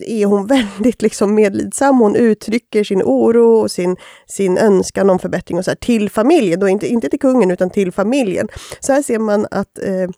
[0.06, 0.46] är hon
[0.76, 1.98] väldigt liksom medlidsam.
[1.98, 3.96] Hon uttrycker sin oro och sin,
[4.26, 6.60] sin önskan om förbättring och så här, till familjen.
[6.60, 8.48] Då inte, inte till kungen, utan till familjen.
[8.80, 10.10] Så här ser man att eh,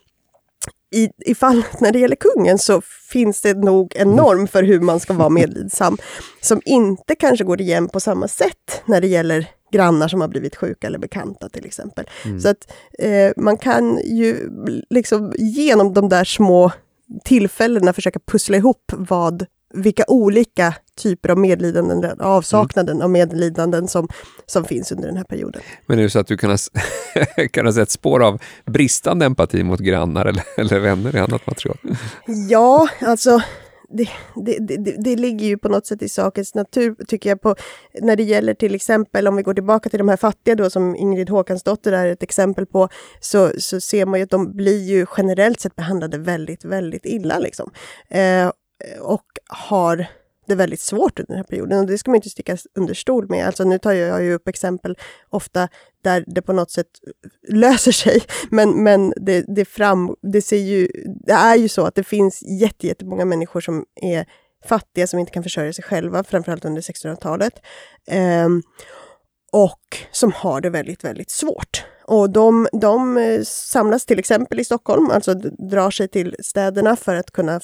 [0.93, 4.79] i, i fallet när det gäller kungen så finns det nog en norm för hur
[4.79, 5.97] man ska vara medlidsam,
[6.41, 10.55] som inte kanske går igen på samma sätt när det gäller grannar som har blivit
[10.55, 12.05] sjuka eller bekanta till exempel.
[12.25, 12.39] Mm.
[12.39, 14.49] Så att eh, man kan ju
[14.89, 16.71] liksom genom de där små
[17.23, 23.03] tillfällena försöka pussla ihop vad, vilka olika typer av medlidanden, avsaknaden mm.
[23.03, 24.07] av medlidanden som,
[24.45, 25.61] som finns under den här perioden.
[25.85, 26.57] Men är det så att du kan ha,
[27.51, 31.77] kan ha sett spår av bristande empati mot grannar eller, eller vänner i annat material?
[32.49, 33.41] Ja, alltså
[33.93, 37.55] det, det, det, det, ligger ju på något sätt i sakens natur, tycker jag, på,
[38.01, 40.95] när det gäller till exempel, om vi går tillbaka till de här fattiga då, som
[40.95, 45.05] Ingrid Håkansdotter är ett exempel på, så, så ser man ju att de blir ju
[45.17, 47.39] generellt sett behandlade väldigt, väldigt illa.
[47.39, 47.71] Liksom.
[48.09, 48.51] Eh,
[49.01, 50.07] och har
[50.47, 51.79] det väldigt svårt under den här perioden.
[51.79, 53.47] Och det ska man inte sticka under stol med.
[53.47, 54.97] Alltså nu tar jag ju upp exempel
[55.29, 55.67] ofta
[56.03, 56.87] där det på något sätt
[57.49, 58.21] löser sig.
[58.49, 60.87] Men, men det, det, fram, det, ser ju,
[61.25, 62.43] det är ju så att det finns
[62.81, 64.25] jättemånga människor som är
[64.65, 67.53] fattiga, som inte kan försörja sig själva, framförallt under 1600-talet.
[68.07, 68.49] Eh,
[69.51, 71.85] och som har det väldigt, väldigt svårt.
[72.05, 75.33] Och de, de eh, samlas till exempel i Stockholm, alltså
[75.71, 77.59] drar sig till städerna för att kunna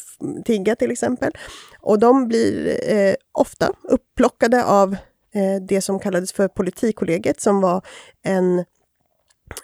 [0.45, 1.31] tigga till exempel.
[1.79, 4.93] Och de blir eh, ofta upplockade av
[5.33, 7.81] eh, det som kallades för Politikkollegiet som var
[8.23, 8.59] en,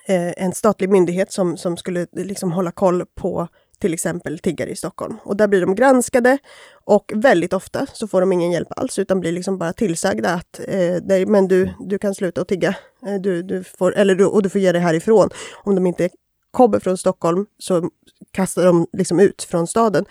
[0.08, 3.48] eh, en statlig myndighet som, som skulle liksom hålla koll på
[3.86, 5.18] till exempel tiggare i Stockholm.
[5.24, 6.38] Och där blir de granskade
[6.86, 10.60] och väldigt ofta så får de ingen hjälp alls utan blir liksom bara tillsagda att
[10.68, 12.76] eh, nej, men du, du kan sluta att tigga.
[13.06, 15.30] Eh, du, du får, eller du, och du får ge dig härifrån.
[15.64, 16.10] Om de inte
[16.52, 17.90] kommer från Stockholm så
[18.32, 20.06] kastar de liksom ut från staden.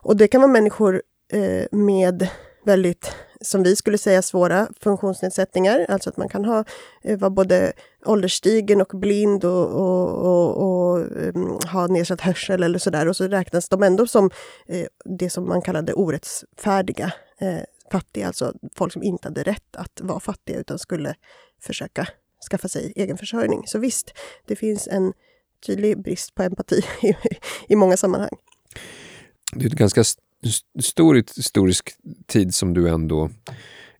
[0.00, 2.28] Och det kan vara människor eh, med
[2.64, 6.64] väldigt som vi skulle säga svåra funktionsnedsättningar, alltså att man kan ha,
[7.02, 7.72] eh, vara både
[8.06, 13.28] ålderstigen och blind och, och, och, och um, ha nedsatt hörsel eller sådär och så
[13.28, 14.30] räknas de ändå som
[14.66, 17.60] eh, det som man kallade orättfärdiga eh,
[17.92, 21.14] fattiga, alltså folk som inte hade rätt att vara fattiga utan skulle
[21.60, 22.08] försöka
[22.50, 23.62] skaffa sig egen försörjning.
[23.66, 24.12] Så visst,
[24.46, 25.12] det finns en
[25.66, 27.14] tydlig brist på empati i,
[27.68, 28.36] i många sammanhang.
[29.52, 30.04] Det är ett ganska
[30.82, 31.90] stor historisk
[32.26, 33.30] tid som du ändå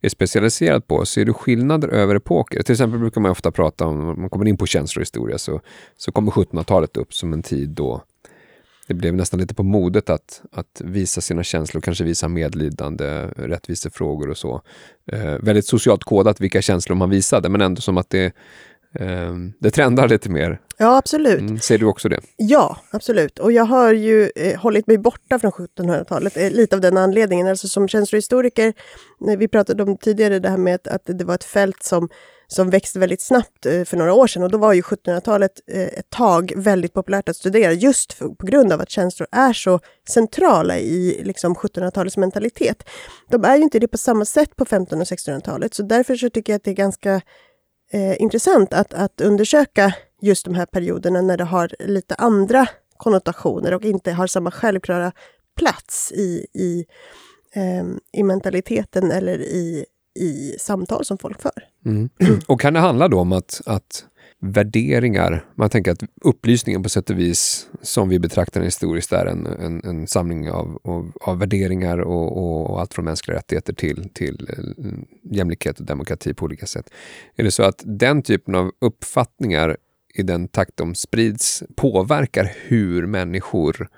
[0.01, 1.07] är specialiserad på.
[1.07, 2.63] Ser du skillnader över epoker?
[2.63, 5.61] Till exempel brukar man ofta prata om, om man kommer in på känslohistoria, så,
[5.97, 8.03] så kommer 1700-talet upp som en tid då
[8.87, 14.31] det blev nästan lite på modet att, att visa sina känslor, kanske visa medlidande, rättvisefrågor
[14.31, 14.63] och så.
[15.13, 18.33] Eh, väldigt socialt kodat vilka känslor man visade, men ändå som att det,
[19.59, 20.61] det trendar lite mer.
[20.77, 21.41] Ja, absolut.
[21.41, 22.21] Mm, ser du också det?
[22.37, 23.39] Ja, absolut.
[23.39, 27.47] Och jag har ju eh, hållit mig borta från 1700-talet, eh, lite av den anledningen.
[27.47, 28.73] Alltså som känslohistoriker,
[29.39, 32.09] vi pratade om tidigare det här med att, att det var ett fält som
[32.53, 34.43] som växte väldigt snabbt eh, för några år sedan.
[34.43, 38.47] Och då var ju 1700-talet eh, ett tag väldigt populärt att studera just för, på
[38.47, 42.89] grund av att känslor är så centrala i liksom, 1700-talets mentalitet.
[43.31, 46.31] De är ju inte det på samma sätt på 1500 och 1600-talet, så därför så
[46.31, 47.21] tycker jag att det är ganska
[47.93, 53.75] eh, intressant att, att undersöka just de här perioderna när det har lite andra konnotationer
[53.75, 55.13] och inte har samma självklara
[55.59, 56.85] plats i, i,
[57.55, 61.65] eh, i mentaliteten eller i i samtal som folk för.
[61.87, 62.11] Mm.
[62.49, 64.05] Och kan det handla då om att, att
[64.45, 69.27] värderingar, man tänker att upplysningen på sätt och vis som vi betraktar den historiskt är
[69.27, 73.73] en, en, en samling av, av, av värderingar och, och, och, allt från mänskliga rättigheter
[73.73, 74.85] till, till eh,
[75.37, 76.91] jämlikhet och demokrati på olika sätt.
[77.37, 79.77] Är det så att den typen av uppfattningar
[80.15, 83.89] i den takt de sprids påverkar hur människor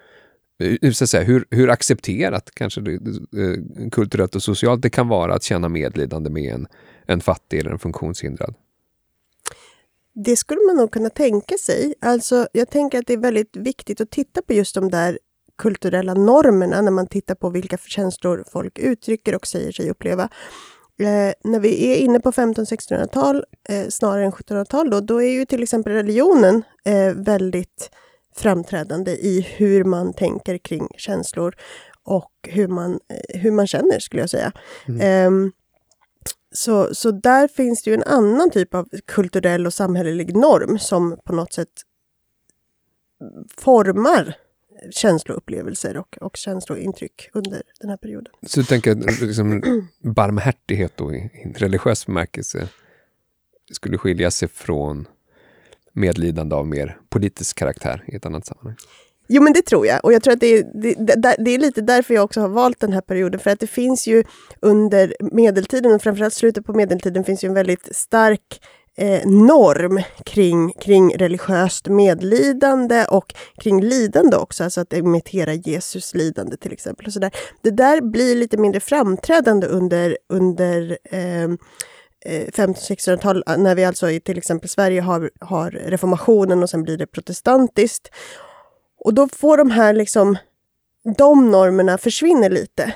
[0.59, 5.09] eh, så att säga, hur, hur accepterat kanske det, eh, kulturellt och socialt det kan
[5.09, 6.67] vara att känna medlidande med en,
[7.07, 8.55] en fattig eller en funktionshindrad?
[10.15, 11.95] Det skulle man nog kunna tänka sig.
[12.01, 15.19] Alltså, jag tänker att det är väldigt viktigt att titta på just de där
[15.59, 20.29] kulturella normerna när man tittar på vilka känslor folk uttrycker och säger sig uppleva.
[20.99, 25.45] Eh, när vi är inne på 1500-1600-tal eh, snarare än 1700-tal då, då är ju
[25.45, 27.91] till exempel religionen eh, väldigt
[28.37, 31.55] framträdande i hur man tänker kring känslor
[32.05, 34.53] och hur man, eh, hur man känner, skulle jag säga.
[34.89, 35.53] Mm.
[36.57, 41.19] Så, så där finns det ju en annan typ av kulturell och samhällelig norm som
[41.25, 41.69] på något sätt
[43.57, 44.37] formar
[44.91, 48.33] känsloupplevelser och, och känslointryck under den här perioden.
[48.47, 48.95] Så du tänker
[49.27, 49.63] liksom,
[50.03, 52.69] barmhärtighet då i religiös bemärkelse
[53.73, 55.09] skulle skilja sig från
[55.93, 58.77] medlidande av mer politisk karaktär i ett annat sammanhang.
[59.29, 61.81] Jo men det tror jag och jag tror att det är, det, det, är lite
[61.81, 64.25] därför jag också har valt den här perioden för att det finns ju
[64.61, 68.61] under medeltiden och framförallt slutet på medeltiden finns ju en väldigt stark
[68.97, 76.57] eh, norm kring, kring religiöst medlidande och kring lidande också, alltså att imitera Jesus lidande
[76.57, 77.07] till exempel.
[77.07, 77.35] Och så där.
[77.63, 81.59] Det där blir lite mindre framträdande under, under ehm,
[82.25, 86.99] eh, 1500-1600-tal, när vi alltså i till exempel Sverige har, har reformationen och sen blir
[86.99, 88.11] det protestantiskt.
[89.05, 90.37] Och då får de här liksom,
[91.17, 92.95] de normerna försvinner lite.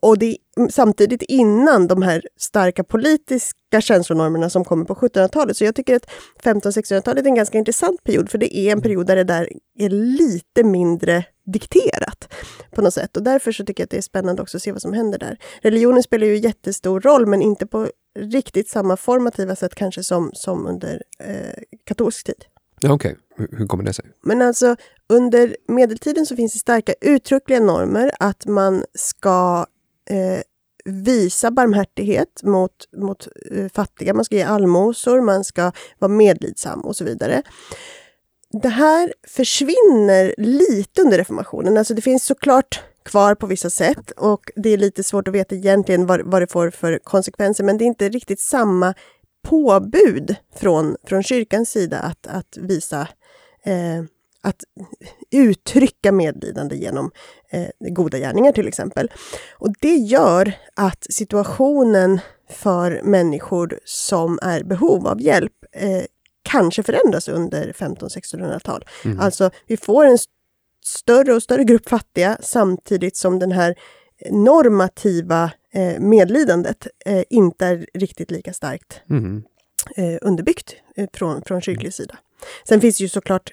[0.00, 0.36] Och det
[0.70, 5.56] samtidigt innan de här starka politiska känslonormerna som kommer på 1700-talet.
[5.56, 6.10] Så jag tycker att
[6.42, 9.48] 1500-1600-talet är en ganska intressant period, för det är en period där det där
[9.78, 12.34] är lite mindre dikterat
[12.70, 13.16] på något sätt.
[13.16, 15.18] Och därför så tycker jag att det är spännande också att se vad som händer
[15.18, 15.38] där.
[15.62, 20.66] Religionen spelar ju jättestor roll, men inte på riktigt samma formativa sätt kanske som, som
[20.66, 22.44] under eh, katolsk tid.
[22.80, 23.46] Ja, Okej, okay.
[23.58, 24.04] hur kommer det sig?
[24.22, 24.76] Men alltså
[25.08, 29.66] under medeltiden så finns det starka uttryckliga normer att man ska
[30.10, 30.42] eh,
[30.84, 36.96] visa barmhärtighet mot, mot eh, fattiga, man ska ge allmosor, man ska vara medlidsam och
[36.96, 37.42] så vidare.
[38.62, 41.76] Det här försvinner lite under reformationen.
[41.76, 45.54] Alltså det finns såklart kvar på vissa sätt och det är lite svårt att veta
[45.54, 48.94] egentligen vad, vad det får för konsekvenser, men det är inte riktigt samma
[49.42, 53.08] påbud från, från kyrkans sida att, att visa
[53.64, 54.04] eh,
[54.42, 54.64] att
[55.30, 57.10] uttrycka medlidande genom
[57.50, 59.12] eh, goda gärningar till exempel.
[59.58, 66.02] Och det gör att situationen för människor som är behov av hjälp eh,
[66.42, 68.84] kanske förändras under 1500-1600-tal.
[69.04, 69.20] Mm.
[69.20, 70.18] Alltså vi får en
[70.84, 73.74] större och större grupp fattiga samtidigt som den här
[74.30, 75.50] normativa
[75.98, 76.86] medlidandet
[77.30, 79.42] inte är riktigt lika starkt mm.
[80.22, 80.74] underbyggt
[81.12, 82.18] från, från kyrklig sida.
[82.68, 83.52] Sen finns ju såklart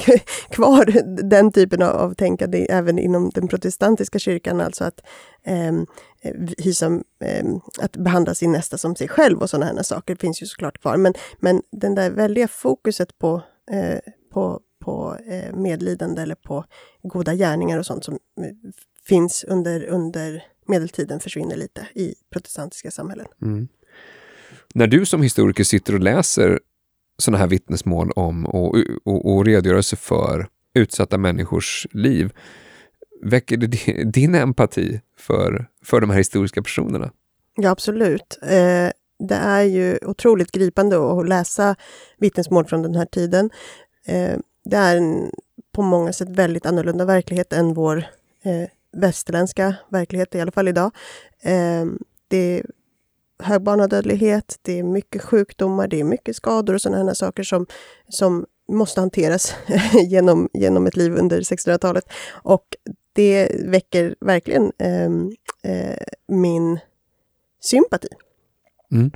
[0.50, 0.84] kvar
[1.22, 5.00] den typen av, tänkande även inom den protestantiska kyrkan, alltså att
[5.44, 5.72] eh,
[6.58, 6.86] hysa,
[7.20, 7.44] eh,
[7.78, 10.96] att behandla sin nästa som sig själv och sådana här saker finns ju såklart kvar.
[10.96, 13.98] Men, men den där väldiga fokuset på, eh,
[14.32, 16.64] på, på eh, medlidande eller på
[17.02, 18.70] goda gärningar och sånt som eh,
[19.04, 23.26] finns under, under medeltiden försvinner lite i protestantiska samhällen.
[23.42, 23.68] Mm.
[24.74, 26.60] När du som historiker sitter och läser
[27.18, 32.32] sådana här vittnesmål om och, och, och redogörelse för utsatta människors liv,
[33.22, 37.10] väcker det din empati för, för de här historiska personerna?
[37.56, 38.38] Ja, absolut.
[38.42, 41.76] Eh, det är ju otroligt gripande att läsa
[42.18, 43.50] vittnesmål från den här tiden.
[44.06, 45.30] Eh, det är en
[45.72, 47.96] på många sätt väldigt annorlunda verklighet än vår
[48.42, 50.90] eh, västerländska verklighet, i alla fall idag.
[51.42, 51.84] Eh,
[52.28, 52.66] det är
[53.38, 57.66] hög barnadödlighet, det är mycket sjukdomar, det är mycket skador och sådana här saker som,
[58.08, 59.54] som måste hanteras
[60.08, 62.04] genom, genom ett liv under 1600-talet.
[62.28, 62.76] Och
[63.12, 65.10] det väcker verkligen eh,
[65.72, 66.78] eh, min
[67.60, 68.08] sympati.
[68.92, 69.10] Mm.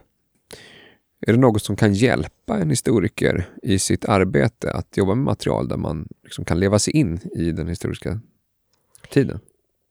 [1.26, 5.68] Är det något som kan hjälpa en historiker i sitt arbete att jobba med material
[5.68, 8.20] där man liksom kan leva sig in i den historiska
[9.10, 9.40] tiden?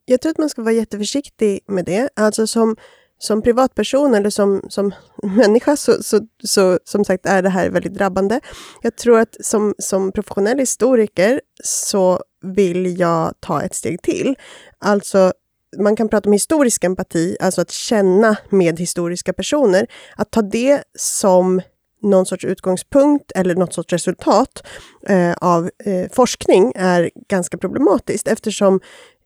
[0.10, 2.10] Jag tror att man ska vara jätteförsiktig med det.
[2.16, 2.76] Alltså som,
[3.18, 4.94] som privatperson eller som, som
[5.24, 8.40] människa så, så, så som sagt är det här väldigt drabbande.
[8.82, 14.36] Jag tror att som, som professionell historiker så vill jag ta ett steg till.
[14.80, 15.34] Alltså
[15.78, 19.88] man kan prata om historisk empati, alltså att känna med historiska personer.
[20.16, 21.62] Att ta det som
[22.02, 24.64] någon sorts utgångspunkt eller något sorts resultat
[25.08, 28.80] eh, av eh, forskning är ganska problematiskt eftersom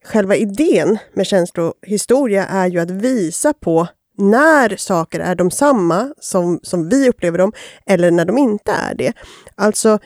[0.04, 3.88] själva idén med känslohistoria är ju att visa på
[4.18, 7.54] när saker är de samma som, som vi upplever dem
[7.86, 9.14] eller när de inte är det.
[9.56, 10.00] Alltså,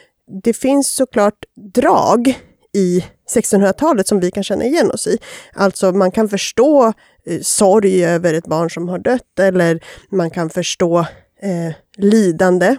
[0.44, 2.40] det finns såklart drag
[2.74, 3.06] i
[3.36, 5.18] 1600-talet som vi kan känna igen oss i.
[5.54, 6.94] Alltså man kan förstå
[7.26, 11.00] eh, sorg över ett barn som har dött eller man kan förstå
[11.42, 12.78] eh, lidande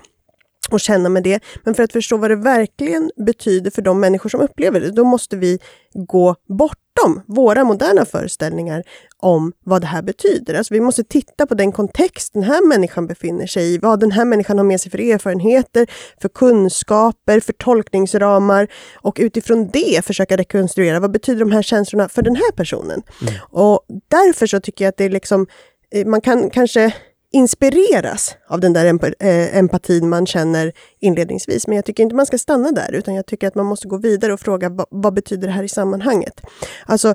[0.71, 1.41] och känna med det.
[1.65, 5.05] Men för att förstå vad det verkligen betyder för de människor som upplever det, då
[5.05, 5.59] måste vi
[5.95, 8.83] gå bort bortom våra moderna föreställningar
[9.17, 10.55] om vad det här betyder.
[10.55, 14.11] Alltså vi måste titta på den kontext den här människan befinner sig i, vad den
[14.11, 15.87] här människan har med sig för erfarenheter,
[16.23, 22.23] för kunskaper, för tolkningsramar och utifrån det försöka rekonstruera vad betyder de här känslorna för
[22.23, 23.03] den här personen.
[23.23, 23.35] Mm.
[23.51, 25.47] Och därför så tycker jag att det är liksom,
[25.91, 26.95] eh, man kan kanske
[27.33, 28.85] inspireras av den där
[29.25, 31.67] eh, empatin man känner inledningsvis.
[31.67, 33.97] Men jag tycker inte man ska stanna där, utan jag tycker att man måste gå
[33.97, 36.41] vidare och fråga vad, vad betyder det här i sammanhanget?
[36.87, 37.15] Alltså,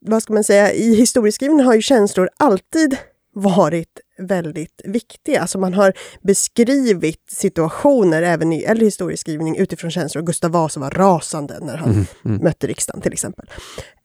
[0.00, 2.96] vad ska man säga, i historieskrivningen har ju känslor alltid
[3.34, 5.40] varit väldigt viktiga.
[5.40, 10.22] Alltså man har beskrivit situationer även i äldre historieskrivning utifrån känslor.
[10.22, 12.42] Gustav Vasa var rasande när han mm, mm.
[12.42, 13.46] mötte riksdagen till exempel.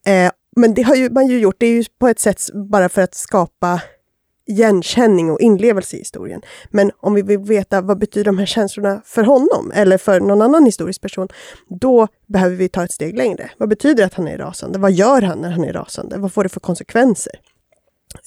[0.05, 2.41] Eh, men det har ju, man ju gjort, det är ju på ett sätt
[2.71, 3.81] bara för att skapa
[4.45, 6.41] igenkänning och inlevelse i historien.
[6.69, 10.41] Men om vi vill veta vad betyder de här känslorna för honom eller för någon
[10.41, 11.27] annan historisk person,
[11.67, 13.51] då behöver vi ta ett steg längre.
[13.57, 14.79] Vad betyder det att han är rasande?
[14.79, 16.17] Vad gör han när han är rasande?
[16.17, 17.39] Vad får det för konsekvenser?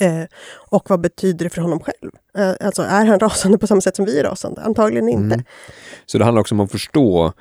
[0.00, 0.24] Eh,
[0.70, 2.10] och vad betyder det för honom själv?
[2.38, 4.60] Eh, alltså, är han rasande på samma sätt som vi är rasande?
[4.60, 5.34] Antagligen inte.
[5.34, 5.44] Mm.
[6.06, 7.32] Så det handlar också om att förstå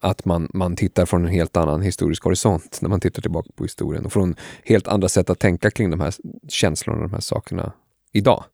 [0.00, 3.64] att man, man tittar från en helt annan historisk horisont när man tittar tillbaka på
[3.64, 6.14] historien och från helt andra sätt att tänka kring de här
[6.48, 7.72] känslorna och de här sakerna
[8.12, 8.44] idag.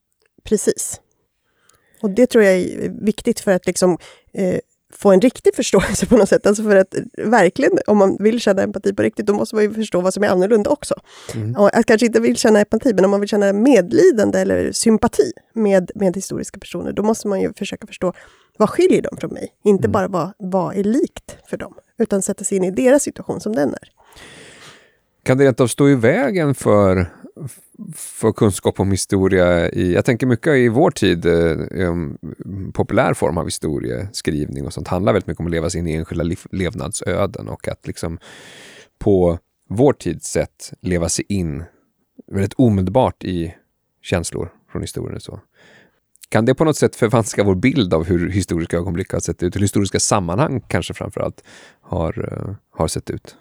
[0.45, 1.01] Precis.
[2.01, 3.99] Och det tror jag är viktigt för att liksom,
[4.33, 4.59] eh,
[4.93, 6.47] få en riktig förståelse på något sätt.
[6.47, 9.75] Alltså för att verkligen, om man vill känna empati på riktigt, då måste man ju
[9.75, 10.95] förstå vad som är annorlunda också.
[11.35, 11.57] Mm.
[11.57, 15.33] Och att kanske inte vill känna empati, men om man vill känna medlidande eller sympati
[15.53, 18.13] med, med historiska personer, då måste man ju försöka förstå
[18.59, 19.55] vad skiljer dem från mig?
[19.65, 19.93] Inte mm.
[19.93, 23.55] bara vad, vad är likt för dem, utan sätta sig in i deras situation som
[23.55, 23.93] den är.
[25.23, 27.07] Kan det rent av stå i vägen för,
[27.95, 29.69] för kunskap om historia?
[29.69, 31.95] I, jag tänker mycket i vår tid, eh,
[32.73, 35.95] populär form av historieskrivning och sånt handlar väldigt mycket om att leva sig in i
[35.95, 38.19] enskilda liv, levnadsöden och att liksom
[38.99, 41.65] på vår tids sätt leva sig in
[42.27, 43.55] väldigt omedelbart i
[44.03, 45.17] känslor från historien.
[45.17, 45.41] Och så.
[46.31, 49.57] Kan det på något sätt förvanska vår bild av hur historiska ögonblick har sett ut?
[49.57, 51.45] Hur historiska sammanhang kanske framför allt
[51.81, 53.37] har, eh, har sett ut?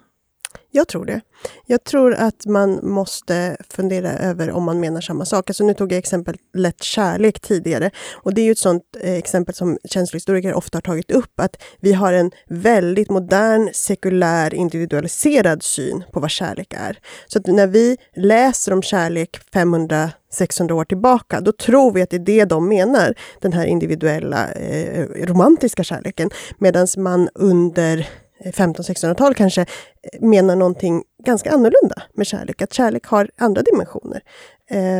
[0.70, 1.20] Jag tror det.
[1.66, 5.50] Jag tror att man måste fundera över om man menar samma sak.
[5.50, 7.90] Alltså nu tog jag exemplet kärlek tidigare.
[8.12, 11.40] Och det är ju ett sånt eh, exempel som känslohistoriker ofta har tagit upp.
[11.40, 16.98] Att vi har en väldigt modern, sekulär, individualiserad syn på vad kärlek är.
[17.26, 22.10] Så att när vi läser om kärlek 500 600 år tillbaka, då tror vi att
[22.10, 26.30] det är det de menar, den här individuella eh, romantiska kärleken.
[26.58, 28.08] Medan man under
[28.44, 32.62] 1500-1600-tal kanske eh, menar någonting ganska annorlunda med kärlek.
[32.62, 34.22] Att kärlek har andra dimensioner.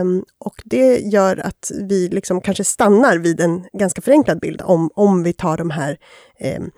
[0.01, 4.91] Um, och det gör att vi liksom kanske stannar vid en ganska förenklad bild om,
[4.95, 5.99] om vi tar de här
[6.59, 6.70] um,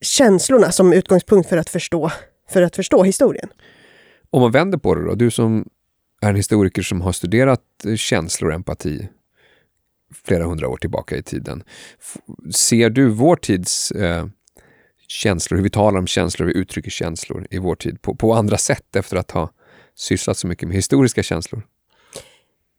[0.00, 2.10] känslorna som utgångspunkt för att, förstå,
[2.50, 3.48] för att förstå historien.
[4.30, 5.68] Om man vänder på det då, du som
[6.22, 9.08] är en historiker som har studerat eh, känslor och empati
[10.24, 11.62] flera hundra år tillbaka i tiden.
[12.54, 14.26] Ser du vår tids eh,
[15.08, 18.32] känslor, hur vi talar om känslor, hur vi uttrycker känslor i vår tid på, på
[18.32, 19.50] andra sätt efter att ha
[19.94, 21.62] sysslat så mycket med historiska känslor?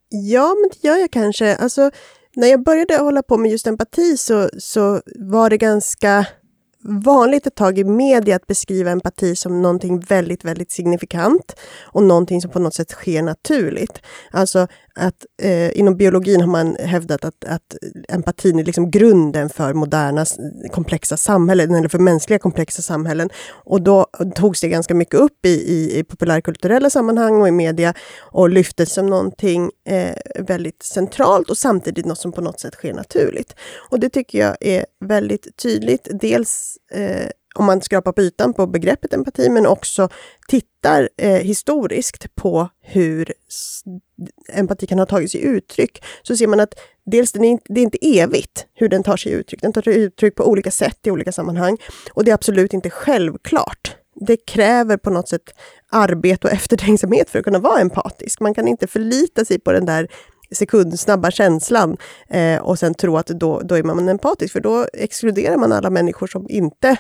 [0.10, 1.56] Ja, men det gör jag kanske.
[1.56, 1.92] Alltså,
[2.36, 6.26] när jag började hålla på med just empati så, så var det ganska
[6.86, 12.42] vanligt ett tag i media att beskriva empati som någonting väldigt, väldigt signifikant och någonting
[12.42, 14.02] som på något sätt sker naturligt.
[14.32, 17.76] Alltså att eh, inom biologin har man hävdat att, att
[18.10, 20.26] empatin är liksom grunden för moderna
[20.72, 23.30] komplexa samhällen, eller för mänskliga komplexa samhällen.
[23.50, 24.06] Och då
[24.36, 28.94] togs det ganska mycket upp i, i, i populärkulturella sammanhang och i media och lyftes
[28.94, 33.56] som någonting eh, väldigt centralt och samtidigt något som på något sätt sker naturligt.
[33.90, 36.08] Och det tycker jag är väldigt tydligt.
[36.12, 40.10] Dels eh, om man skrapar på ytan på begreppet empati, men också
[40.48, 43.34] tittar eh, historiskt på hur
[44.54, 46.74] empati kan ha tagit sig uttryck, så ser man att
[47.06, 49.62] dels den är, det är inte evigt hur den tar sig uttryck.
[49.62, 51.78] Den tar sig uttryck på olika sätt i olika sammanhang.
[52.14, 53.96] Och det är absolut inte självklart.
[54.16, 55.54] Det kräver på något sätt
[55.92, 58.40] arbete och eftertänksamhet för att kunna vara empatisk.
[58.40, 60.08] Man kan inte förlita sig på den där
[60.56, 61.98] sekundsnabba känslan
[62.30, 65.90] eh, och sen tro att då, då är man empatisk, för då exkluderar man alla
[65.90, 66.98] människor som inte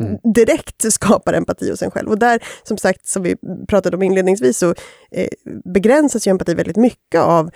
[0.00, 0.18] Mm.
[0.34, 2.08] direkt skapar empati hos en själv.
[2.08, 3.36] Och där, som sagt, som vi
[3.68, 4.74] pratade om inledningsvis, så
[5.10, 5.28] eh,
[5.64, 7.50] begränsas ju empati väldigt mycket av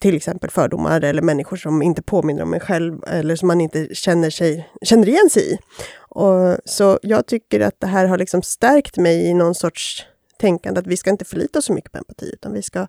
[0.00, 3.94] till exempel fördomar eller människor som inte påminner om en själv eller som man inte
[3.94, 5.58] känner, sig, känner igen sig i.
[5.98, 10.06] Och, så jag tycker att det här har liksom stärkt mig i någon sorts
[10.38, 12.86] tänkande att vi ska inte förlita oss så mycket på empati, utan vi ska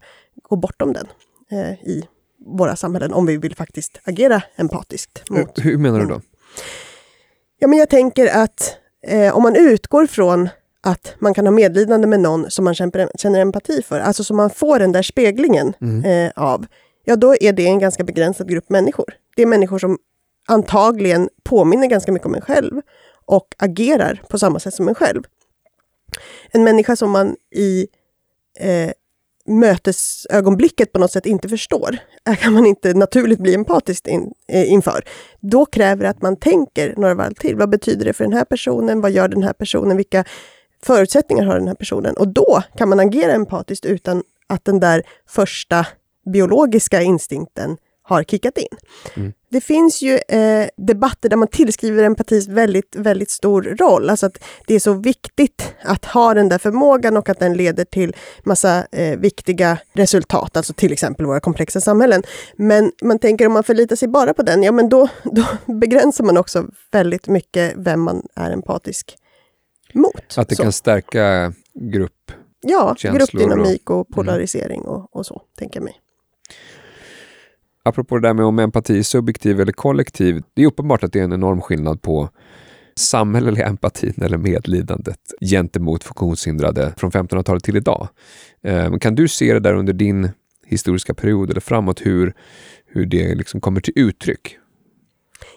[0.50, 1.08] gå bortom den
[1.52, 2.08] eh, i
[2.46, 5.30] våra samhällen om vi vill faktiskt agera empatiskt.
[5.30, 6.22] Mot, hur, hur menar du då?
[7.60, 8.78] Ja, men jag tänker att
[9.08, 10.50] eh, om man utgår från
[10.82, 14.38] att man kan ha medlidande med någon som man känner, känner empati för, alltså som
[14.38, 16.06] man får den där speglingen mm.
[16.06, 16.66] eh, av,
[17.06, 19.14] ja då är det en ganska begränsad grupp människor.
[19.36, 19.98] Det är människor som
[20.48, 22.82] antagligen påminner ganska mycket om en själv
[23.26, 25.24] och agerar på samma sätt som en själv.
[26.52, 27.88] En människa som man i
[28.60, 28.92] eh,
[29.48, 31.98] mötesögonblicket på något sätt inte förstår,
[32.40, 35.04] kan man inte naturligt bli empatisk in, eh, inför.
[35.40, 37.56] Då kräver det att man tänker några varv till.
[37.56, 39.02] Vad betyder det för den här personen?
[39.02, 39.98] Vad gör den här personen?
[39.98, 40.24] Vilka
[40.84, 42.18] förutsättningar har den här personen?
[42.18, 45.88] Och då kan man agera empatiskt utan att den där första
[46.34, 48.78] biologiska instinkten har kickat in.
[49.16, 49.34] Mm.
[49.50, 54.10] Det finns ju eh, debatter där man tillskriver empati väldigt, väldigt stor roll.
[54.10, 57.86] Alltså att det är så viktigt att ha den där förmågan och att den leder
[57.86, 62.24] till massa eh, viktiga resultat, alltså till exempel våra komplexa samhällen.
[62.56, 66.24] Men man tänker om man förlitar sig bara på den, ja men då, då begränsar
[66.24, 69.18] man också väldigt mycket vem man är empatisk
[69.94, 70.38] mot.
[70.38, 70.64] Att det så.
[70.64, 72.32] kan stärka grupp
[72.66, 74.06] Ja, gruppdynamik och mm.
[74.14, 74.92] polarisering mm.
[74.92, 76.03] och, och så, tänker jag mig
[77.84, 80.44] apropå det där med om empati är subjektiv eller kollektiv.
[80.54, 82.30] Det är uppenbart att det är en enorm skillnad på
[82.96, 88.08] samhälleliga empatin eller medlidandet gentemot funktionshindrade från 1500-talet till idag.
[88.64, 90.30] Eh, kan du se det där under din
[90.66, 92.34] historiska period eller framåt, hur,
[92.86, 94.58] hur det liksom kommer till uttryck?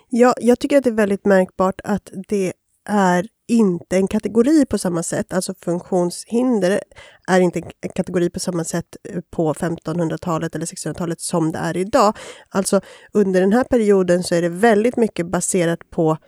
[0.08, 2.52] Ja, jag tycker att det är väldigt märkbart att det
[2.88, 5.32] är inte en kategori på samma sätt.
[5.32, 6.80] Alltså funktionshinder
[7.28, 11.76] är inte en kategori på samma sätt eh, på 1500-talet eller 1600-talet som det är
[11.76, 12.16] idag.
[12.48, 12.80] Alltså
[13.12, 16.18] under den här perioden så är det väldigt mycket baserat på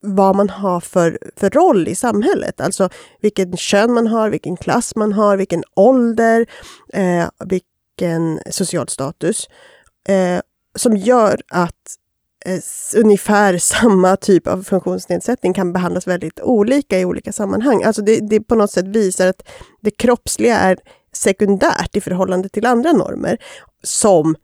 [0.00, 2.60] vad man har för, för roll i samhället.
[2.60, 2.88] Alltså
[3.20, 6.46] vilken kön man har, vilken klass man har, vilken ålder,
[6.92, 9.48] eh, vilken social status.
[10.08, 10.40] Eh,
[10.76, 11.96] som gör att
[12.44, 12.60] eh,
[12.96, 17.82] ungefär samma typ av funktionsnedsättning kan behandlas väldigt olika i olika sammanhang.
[17.82, 19.48] Alltså det, det på något sätt visar att
[19.80, 20.78] det kroppsliga är
[21.12, 23.38] sekundärt i förhållande till andra normer
[23.82, 24.36] som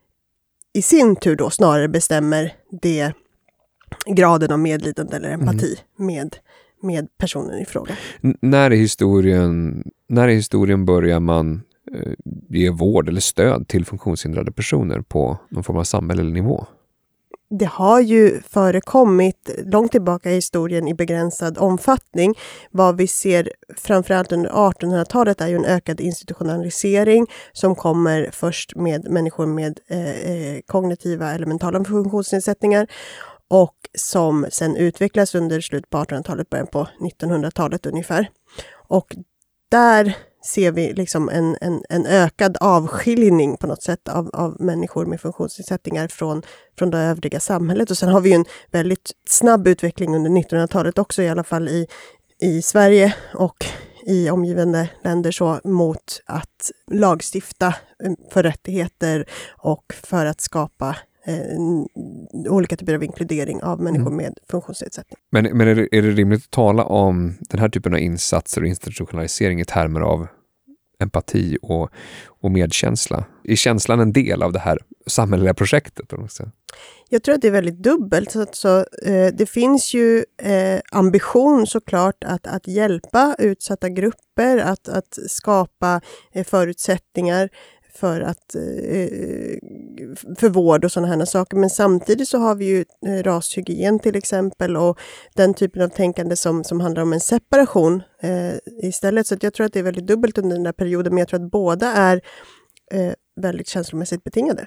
[0.72, 3.12] i sin tur då snarare bestämmer det
[4.07, 6.14] graden av medlidande eller empati mm.
[6.14, 6.36] med,
[6.82, 7.96] med personen i fråga.
[8.22, 11.62] N när, i historien, när i historien börjar man
[11.94, 12.12] eh,
[12.48, 16.66] ge vård eller stöd till funktionshindrade personer på någon form av samhällelig nivå?
[17.51, 22.34] Det har ju förekommit långt tillbaka i historien i begränsad omfattning.
[22.70, 29.11] Vad vi ser framförallt under 1800-talet är ju en ökad institutionalisering som kommer först med
[29.11, 32.86] människor med eh, eh kognitiva eller mentala funktionsnedsättningar
[33.48, 38.30] och som sen utvecklas under slutet på 1800-talet, början på 1900-talet ungefär.
[38.88, 39.16] Och
[39.70, 45.07] där ser vi liksom en, en, en ökad avskiljning på något sätt av, av människor
[45.07, 46.43] med funktionsnedsättningar från,
[46.78, 47.91] från det övriga samhället.
[47.91, 51.86] Och sen har vi en väldigt snabb utveckling under 1900-talet också, i alla fall i,
[52.43, 53.66] i Sverige och
[54.07, 57.66] i omgivande länder så mot att lagstifta
[58.05, 59.26] eh, för rättigheter
[59.59, 64.16] och för att skapa eh, olika typer av inkludering av människor mm.
[64.16, 65.16] med funktionsnedsättning.
[65.30, 68.60] Men, men är, det, är det rimligt att tala om den här typen av insatser
[68.60, 70.26] och institutionalisering i termer av
[71.00, 71.90] empati och,
[72.26, 73.24] och medkänsla?
[73.44, 76.12] Är känslan en del av det här samhälleliga projektet?
[77.08, 78.30] Jag tror att det är väldigt dubbelt.
[78.30, 84.88] Så, så eh, det finns ju eh, ambition såklart att, att hjälpa utsatta grupper, att,
[84.88, 86.00] att skapa
[86.32, 87.48] eh, förutsättningar
[87.95, 88.61] för, att, eh,
[90.38, 91.57] för vård och sådana här saker.
[91.57, 94.99] Men samtidigt så har vi ju eh, rashygien till exempel och
[95.34, 99.26] den typen av tänkande som, som handlar om en separation eh, istället.
[99.26, 101.45] Så jag tror att det är väldigt dubbelt under den där perioden, men jag tror
[101.45, 102.20] att båda är
[102.93, 104.66] eh, väldigt känslomässigt betingade.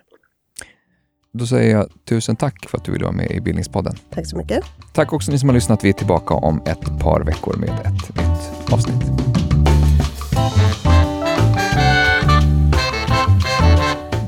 [1.34, 3.96] Då säger jag tusen tack för att du ville vara med i Bildningspodden.
[4.10, 4.64] Tack så mycket.
[4.94, 5.84] Tack också ni som har lyssnat.
[5.84, 9.04] Vi är tillbaka om ett par veckor med ett nytt avsnitt.